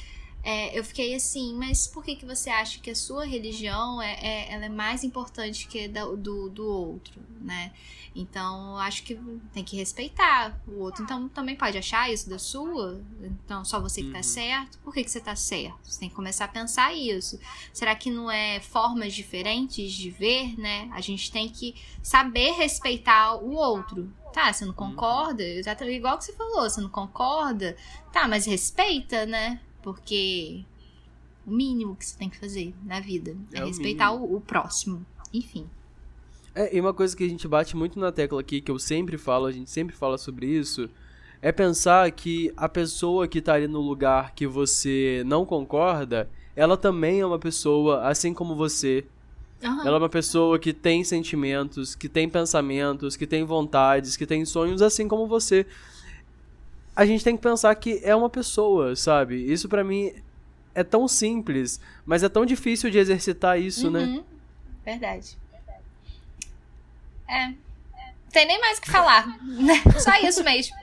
é, 0.49 0.79
eu 0.79 0.85
fiquei 0.85 1.13
assim, 1.15 1.55
mas 1.55 1.89
por 1.89 2.05
que, 2.05 2.15
que 2.15 2.25
você 2.25 2.49
acha 2.49 2.79
que 2.79 2.91
a 2.91 2.95
sua 2.95 3.25
religião 3.27 4.01
é, 4.01 4.13
é, 4.23 4.53
ela 4.53 4.67
é 4.67 4.69
mais 4.69 5.03
importante 5.03 5.67
que 5.67 5.87
a 5.87 5.89
da- 5.89 6.05
do, 6.07 6.49
do 6.49 6.65
outro, 6.67 7.21
né? 7.41 7.73
Então, 8.15 8.71
eu 8.71 8.77
acho 8.79 9.03
que 9.03 9.15
tem 9.53 9.63
que 9.65 9.77
respeitar 9.77 10.59
o 10.67 10.79
outro. 10.79 11.03
Então, 11.03 11.29
também 11.29 11.55
pode 11.55 11.77
achar 11.77 12.11
isso 12.11 12.31
da 12.31 12.39
sua? 12.39 12.99
Então, 13.21 13.63
só 13.65 13.79
você 13.81 14.03
que 14.03 14.11
tá 14.11 14.19
Uhum. 14.19 14.23
certo? 14.23 14.79
Por 14.79 14.95
que, 14.95 15.05
que 15.05 15.11
você 15.11 15.21
tá 15.21 15.37
certo? 15.37 15.77
Você 15.83 16.01
tem 16.01 16.09
que 16.09 16.15
começar 16.15 16.47
a 16.47 16.49
pensar 16.49 16.95
isso. 16.95 17.39
Será 17.75 17.95
que 17.95 18.09
não 18.11 18.31
é 18.31 18.59
formas 18.61 19.13
diferentes 19.15 19.93
de 19.93 20.11
ver, 20.11 20.59
né? 20.59 20.89
A 20.95 21.01
gente 21.03 21.31
tem 21.31 21.49
que 21.49 21.75
saber 22.03 22.53
respeitar 22.53 23.35
o 23.35 23.53
outro. 23.53 24.11
Tá, 24.33 24.51
você 24.53 24.65
não 24.65 24.73
concorda? 24.75 25.43
Exatamente 25.43 25.97
igual 25.97 26.17
que 26.19 26.25
você 26.25 26.33
falou, 26.33 26.63
você 26.69 26.81
não 26.81 26.91
concorda? 26.91 27.77
Tá, 28.13 28.27
mas 28.29 28.47
respeita, 28.47 29.27
né? 29.27 29.61
Porque 29.87 30.65
o 31.47 31.51
mínimo 31.53 31.95
que 31.95 32.05
você 32.05 32.19
tem 32.19 32.29
que 32.29 32.37
fazer 32.37 32.75
na 32.85 32.99
vida 32.99 33.37
é, 33.53 33.61
É 33.61 33.63
o 33.63 33.69
respeitar 33.69 34.11
o, 34.11 34.35
o 34.35 34.41
próximo. 34.41 35.07
Enfim. 35.33 35.65
É, 36.53 36.77
e 36.77 36.81
uma 36.81 36.93
coisa 36.93 37.17
que 37.17 37.23
a 37.23 37.29
gente 37.29 37.47
bate 37.47 37.77
muito 37.77 37.97
na 37.97 38.11
tecla 38.11 38.41
aqui, 38.41 38.61
que 38.61 38.69
eu 38.69 38.81
sempre 38.81 39.17
falo, 39.17 39.47
a 39.47 39.53
gente 39.53 39.71
sempre 39.71 39.95
fala 39.95 40.19
sobre 40.19 40.49
isso, 40.49 40.91
é 41.41 41.53
pensar 41.53 42.11
que 42.11 42.53
a 42.57 42.69
pessoa 42.69 43.29
que 43.29 43.41
tá 43.41 43.55
ali 43.55 43.69
no 43.69 43.81
lugar 43.81 44.35
que 44.35 44.45
você 44.45 45.23
não 45.25 45.47
concorda, 45.47 46.29
ela 46.57 46.77
também 46.77 47.21
é 47.21 47.27
uma 47.27 47.39
pessoa 47.39 48.09
assim 48.09 48.35
como 48.35 48.57
você. 48.57 49.05
Aham. 49.63 49.87
Ela 49.87 49.99
é 49.99 50.01
uma 50.01 50.09
pessoa 50.09 50.59
que 50.59 50.73
tem 50.73 51.05
sentimentos, 51.05 51.95
que 51.95 52.09
tem 52.09 52.29
pensamentos, 52.29 53.15
que 53.15 53.25
tem 53.25 53.45
vontades, 53.45 54.17
que 54.17 54.27
tem 54.27 54.45
sonhos 54.45 54.83
assim 54.83 55.07
como 55.07 55.29
você. 55.29 55.65
A 56.97 57.05
gente 57.05 57.23
tem 57.23 57.37
que 57.37 57.43
pensar 57.43 57.75
que 57.75 58.01
é 58.03 58.17
uma 58.17 58.31
pessoa, 58.31 58.97
sabe? 58.97 59.37
Isso 59.53 59.69
pra 59.69 59.85
mim 59.85 60.13
é 60.75 60.83
tão 60.83 61.07
simples, 61.07 61.79
mas 62.07 62.23
é 62.23 62.29
tão 62.29 62.47
difícil 62.47 62.91
de 62.91 62.99
exercitar 62.99 63.61
isso, 63.61 63.91
né? 63.91 64.01
Uhum. 64.01 64.25
Verdade. 64.85 65.37
É. 67.29 67.53
Tem 68.33 68.47
nem 68.47 68.61
mais 68.61 68.79
o 68.79 68.83
que 68.83 68.91
falar. 68.91 69.27
né? 69.45 69.83
Só 69.99 70.15
isso 70.27 70.43
mesmo. 70.43 70.75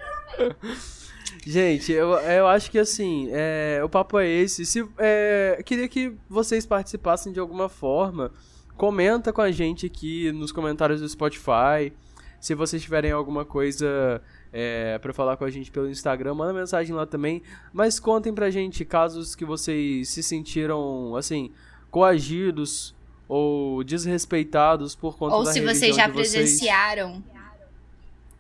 Gente, 1.46 1.92
eu, 1.92 2.12
eu 2.14 2.48
acho 2.48 2.72
que 2.72 2.80
assim, 2.80 3.30
é, 3.32 3.82
o 3.84 3.90
papo 3.90 4.18
é 4.18 4.28
esse. 4.28 4.66
Se, 4.66 4.88
é, 4.98 5.62
queria 5.66 5.88
que 5.88 6.14
vocês 6.30 6.66
participassem 6.66 7.34
de 7.34 7.40
alguma 7.40 7.68
forma. 7.68 8.32
Comenta 8.78 9.32
com 9.32 9.42
a 9.42 9.52
gente 9.52 9.86
aqui 9.86 10.32
nos 10.32 10.52
comentários 10.52 11.02
do 11.02 11.08
Spotify. 11.08 11.94
Se 12.40 12.56
vocês 12.56 12.82
tiverem 12.82 13.12
alguma 13.12 13.46
coisa 13.46 14.22
é, 14.54 15.00
para 15.00 15.12
falar 15.12 15.36
com 15.36 15.44
a 15.44 15.50
gente 15.50 15.72
pelo 15.72 15.90
Instagram, 15.90 16.36
manda 16.36 16.54
mensagem 16.54 16.96
lá 16.96 17.08
também. 17.08 17.42
Mas 17.74 18.00
contem 18.00 18.32
pra 18.32 18.52
gente 18.52 18.86
casos 18.86 19.34
que 19.34 19.44
vocês 19.44 20.08
se 20.10 20.22
sentiram, 20.22 21.16
assim, 21.16 21.52
coagidos 21.90 22.96
ou 23.28 23.84
desrespeitados 23.84 24.96
por 24.96 25.18
conta 25.18 25.36
ou 25.36 25.44
da 25.44 25.52
se 25.52 25.60
religião 25.60 25.80
vocês 25.80 25.96
já 25.96 26.08
de 26.08 26.14
vocês. 26.14 26.32
presenciaram 26.32 27.24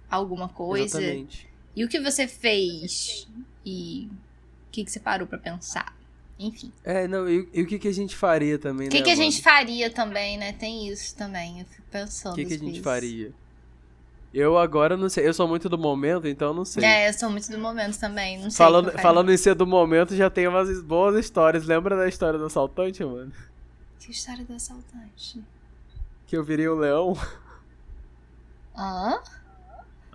alguma 0.10 0.47
coisa. 0.47 0.99
Exatamente. 1.02 1.49
E 1.76 1.84
o 1.84 1.89
que 1.89 1.99
você 1.99 2.28
fez? 2.28 3.28
E 3.65 4.08
o 4.67 4.71
que, 4.71 4.86
que 4.86 4.91
você 4.91 4.99
parou 4.99 5.28
pra 5.28 5.39
pensar? 5.39 5.97
Enfim. 6.38 6.71
É, 6.84 7.08
não, 7.08 7.28
e, 7.28 7.47
e 7.54 7.62
o 7.62 7.67
que, 7.67 7.80
que 7.80 7.88
a 7.88 7.93
gente 7.93 8.15
faria 8.15 8.60
também, 8.60 8.88
O 8.88 8.91
que, 8.91 8.99
né, 8.99 9.04
que 9.04 9.12
a 9.12 9.15
gente 9.15 9.41
faria 9.41 9.89
também, 9.89 10.38
né? 10.38 10.54
Tem 10.54 10.88
isso 10.88 11.15
também. 11.15 11.60
Eu 11.60 11.65
fico 11.65 11.84
pensando. 11.91 12.34
O 12.34 12.36
que, 12.36 12.45
que 12.45 12.54
a 12.54 12.60
gente 12.60 12.82
faria? 12.82 13.32
Eu 14.34 14.58
agora 14.58 14.98
não 14.98 15.08
sei. 15.10 15.28
Eu 15.28 15.34
sou 15.34 15.48
muito 15.48 15.69
do 15.69 15.78
momento, 15.78 16.28
então 16.28 16.48
eu 16.50 16.54
não 16.56 16.65
sei. 16.65 16.84
É, 16.84 17.08
eu 17.10 17.13
sou 17.13 17.30
muito 17.30 17.52
do 17.52 17.58
momento 17.60 18.00
também. 18.00 18.39
Não 18.39 18.50
falando, 18.50 18.86
faria. 18.86 19.02
falando 19.02 19.32
em 19.32 19.38
ser 19.38 19.54
do 19.54 19.67
momento, 19.67 20.15
já 20.15 20.30
tem 20.30 20.48
umas 20.48 20.82
boas 20.82 21.15
histórias. 21.15 21.65
Lembra 21.65 21.96
da 21.96 22.08
história 22.08 22.39
do 22.39 22.46
assaltante, 22.46 23.04
mano? 23.06 23.32
Que 24.00 24.12
história 24.12 24.43
do 24.43 24.54
assaltante? 24.56 25.39
Que 26.26 26.36
eu 26.36 26.43
virei 26.43 26.67
um 26.67 26.76
leão? 26.76 27.15
Hã? 28.76 29.22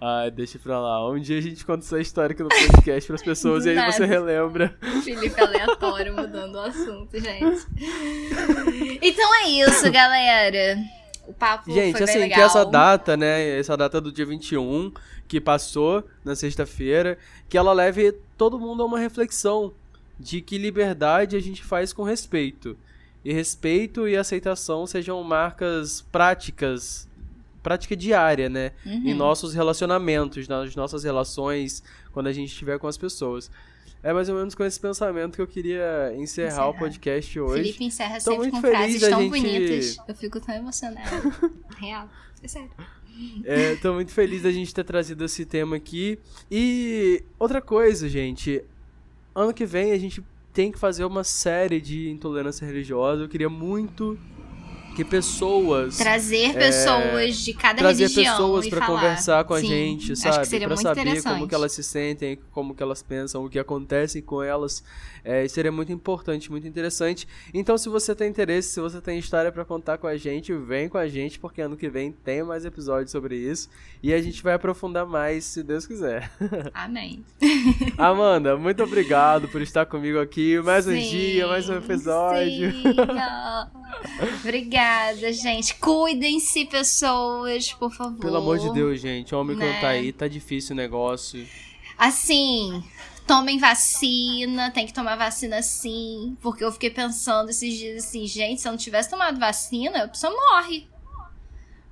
Ai, 0.00 0.30
deixa 0.30 0.58
pra 0.58 0.80
lá. 0.80 1.08
Um 1.10 1.18
dia 1.20 1.38
a 1.38 1.40
gente 1.40 1.64
conta 1.64 1.84
essa 1.84 2.00
história 2.00 2.32
aqui 2.32 2.42
no 2.42 2.48
podcast 2.48 3.06
pras 3.08 3.22
pessoas 3.22 3.64
e 3.66 3.70
aí 3.70 3.76
nada. 3.76 3.92
você 3.92 4.04
relembra. 4.04 4.76
Felipe 5.04 5.40
aleatório 5.40 6.14
mudando 6.14 6.56
o 6.56 6.60
assunto, 6.60 7.18
gente. 7.18 7.66
Então 9.00 9.34
é 9.36 9.48
isso, 9.48 9.90
galera. 9.92 10.76
O 11.28 11.34
papo 11.34 11.70
Gente, 11.70 11.98
foi 11.98 12.04
assim, 12.04 12.20
legal. 12.20 12.38
que 12.38 12.44
essa 12.44 12.64
data, 12.64 13.14
né? 13.14 13.58
Essa 13.58 13.76
data 13.76 14.00
do 14.00 14.10
dia 14.10 14.24
21, 14.24 14.90
que 15.28 15.38
passou 15.38 16.02
na 16.24 16.34
sexta-feira, 16.34 17.18
que 17.50 17.58
ela 17.58 17.74
leve 17.74 18.12
todo 18.38 18.58
mundo 18.58 18.82
a 18.82 18.86
uma 18.86 18.98
reflexão 18.98 19.74
de 20.18 20.40
que 20.40 20.56
liberdade 20.56 21.36
a 21.36 21.40
gente 21.40 21.62
faz 21.62 21.92
com 21.92 22.02
respeito. 22.02 22.78
E 23.22 23.30
respeito 23.30 24.08
e 24.08 24.16
aceitação 24.16 24.86
sejam 24.86 25.22
marcas 25.22 26.00
práticas, 26.10 27.06
prática 27.62 27.94
diária, 27.94 28.48
né? 28.48 28.72
Uhum. 28.86 29.02
Em 29.04 29.12
nossos 29.12 29.52
relacionamentos, 29.52 30.48
nas 30.48 30.74
nossas 30.74 31.04
relações, 31.04 31.82
quando 32.10 32.28
a 32.28 32.32
gente 32.32 32.48
estiver 32.48 32.78
com 32.78 32.86
as 32.86 32.96
pessoas. 32.96 33.50
É 34.02 34.12
mais 34.12 34.28
ou 34.28 34.36
menos 34.36 34.54
com 34.54 34.64
esse 34.64 34.78
pensamento 34.78 35.34
que 35.36 35.42
eu 35.42 35.46
queria 35.46 36.12
encerrar, 36.16 36.48
Encerrar. 36.48 36.68
o 36.68 36.74
podcast 36.74 37.40
hoje. 37.40 37.62
Felipe 37.64 37.84
encerra 37.84 38.18
Tô 38.20 38.30
sempre 38.32 38.50
com 38.52 38.60
frases 38.60 39.00
tão 39.00 39.20
gente- 39.22 39.30
bonitas. 39.30 39.96
Eu 40.06 40.14
fico 40.14 40.40
tão 40.40 40.54
emocionada. 40.54 41.10
Real. 41.78 42.08
É 42.42 42.46
sério. 42.48 42.70
É, 43.44 43.74
tô 43.76 43.94
muito 43.94 44.12
feliz 44.12 44.42
da 44.42 44.52
gente 44.52 44.72
ter 44.72 44.84
trazido 44.84 45.24
esse 45.24 45.44
tema 45.44 45.74
aqui. 45.74 46.18
E 46.48 47.24
outra 47.38 47.60
coisa, 47.60 48.08
gente. 48.08 48.62
Ano 49.34 49.52
que 49.52 49.66
vem 49.66 49.90
a 49.90 49.98
gente 49.98 50.22
tem 50.52 50.70
que 50.70 50.78
fazer 50.78 51.04
uma 51.04 51.24
série 51.24 51.80
de 51.80 52.08
intolerância 52.08 52.64
religiosa. 52.64 53.22
Eu 53.24 53.28
queria 53.28 53.48
muito 53.50 54.16
que 54.98 55.04
pessoas. 55.04 55.96
Trazer 55.96 56.54
pessoas 56.54 57.36
de 57.36 57.54
cada 57.54 57.78
É, 57.78 57.82
trazer 57.82 58.02
religião 58.08 58.34
pessoas 58.34 58.66
e 58.66 58.70
pra 58.70 58.80
falar. 58.84 59.00
conversar 59.00 59.44
com 59.44 59.54
a 59.54 59.60
Sim, 59.60 59.68
gente, 59.68 60.12
Acho 60.12 60.22
sabe? 60.22 60.66
muito 60.66 60.82
saber 60.82 61.22
como 61.22 61.46
que 61.46 61.54
elas 61.54 61.70
se 61.72 61.84
sentem, 61.84 62.36
como 62.50 62.74
que 62.74 62.82
elas 62.82 63.00
pensam, 63.00 63.44
o 63.44 63.48
que 63.48 63.60
acontece 63.60 64.20
com 64.20 64.42
elas. 64.42 64.82
É, 65.24 65.46
seria 65.46 65.70
muito 65.70 65.92
importante, 65.92 66.50
muito 66.50 66.66
interessante. 66.66 67.28
Então, 67.54 67.78
se 67.78 67.88
você 67.88 68.12
tem 68.12 68.28
interesse, 68.28 68.70
se 68.70 68.80
você 68.80 69.00
tem 69.00 69.18
história 69.18 69.52
pra 69.52 69.64
contar 69.64 69.98
com 69.98 70.08
a 70.08 70.16
gente, 70.16 70.52
vem 70.54 70.88
com 70.88 70.98
a 70.98 71.06
gente, 71.06 71.38
porque 71.38 71.60
ano 71.60 71.76
que 71.76 71.88
vem 71.88 72.10
tem 72.10 72.42
mais 72.42 72.64
episódios 72.64 73.12
sobre 73.12 73.36
isso. 73.36 73.68
E 74.02 74.12
a 74.12 74.20
gente 74.20 74.42
vai 74.42 74.54
aprofundar 74.54 75.06
mais, 75.06 75.44
se 75.44 75.62
Deus 75.62 75.86
quiser. 75.86 76.28
Amém. 76.74 77.22
Amanda, 77.96 78.56
muito 78.56 78.82
obrigado 78.82 79.46
por 79.48 79.62
estar 79.62 79.86
comigo 79.86 80.18
aqui. 80.18 80.58
Mais 80.60 80.88
um 80.88 80.92
Sim, 80.92 81.08
dia, 81.10 81.46
mais 81.46 81.68
um 81.68 81.74
episódio. 81.76 82.72
sim. 82.72 82.82
Obrigada, 84.40 85.32
gente. 85.32 85.74
Cuidem-se, 85.76 86.64
pessoas, 86.66 87.72
por 87.72 87.92
favor. 87.92 88.18
Pelo 88.20 88.36
amor 88.36 88.58
de 88.58 88.72
Deus, 88.72 89.00
gente. 89.00 89.34
O 89.34 89.40
Omicron 89.40 89.64
Né? 89.66 89.80
tá 89.80 89.88
aí, 89.88 90.12
tá 90.12 90.28
difícil 90.28 90.74
o 90.74 90.76
negócio. 90.76 91.46
Assim, 91.96 92.82
tomem 93.26 93.58
vacina, 93.58 94.70
tem 94.70 94.86
que 94.86 94.92
tomar 94.92 95.16
vacina 95.16 95.62
sim. 95.62 96.36
Porque 96.40 96.62
eu 96.64 96.72
fiquei 96.72 96.90
pensando 96.90 97.50
esses 97.50 97.74
dias 97.76 98.04
assim, 98.04 98.26
gente, 98.26 98.60
se 98.60 98.68
eu 98.68 98.72
não 98.72 98.78
tivesse 98.78 99.10
tomado 99.10 99.38
vacina, 99.38 100.04
a 100.04 100.08
pessoa 100.08 100.32
morre. 100.32 100.86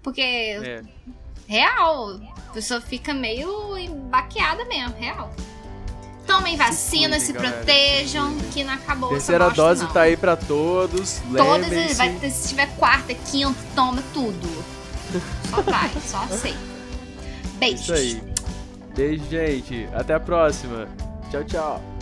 Porque, 0.03 0.21
É. 0.23 0.83
real, 1.49 2.21
a 2.49 2.53
pessoa 2.53 2.81
fica 2.81 3.13
meio 3.13 3.77
embaqueada 3.77 4.65
mesmo, 4.67 4.95
real. 4.97 5.35
Tomem 6.27 6.57
vacina, 6.57 7.21
se, 7.21 7.33
galera, 7.33 7.53
protejam, 7.57 8.37
que 8.53 8.65
não 8.65 8.75
acabou 8.75 9.11
Terceira 9.11 9.45
essa 9.45 9.55
bosta, 9.55 9.62
dose 9.69 9.85
não. 9.85 9.93
tá 9.93 10.01
aí 10.03 10.17
pra 10.17 10.37
todos. 10.37 11.21
Todas, 11.35 11.69
Lembrem-se. 11.71 11.95
vai 11.95 12.12
ter, 12.15 12.31
se 12.31 12.49
tiver 12.49 12.67
quarta, 12.77 13.15
quinta, 13.15 13.55
toma 13.75 14.03
tudo. 14.12 14.65
Só 15.51 15.62
vai, 15.62 15.91
só 16.05 16.19
aceita. 16.25 16.59
Beijos. 17.59 17.81
Isso 17.83 17.93
aí. 17.95 18.23
Beijo, 18.97 19.25
gente. 19.31 19.89
Até 19.95 20.15
a 20.15 20.21
próxima. 20.21 20.89
Tchau, 21.31 21.45
tchau. 21.45 21.96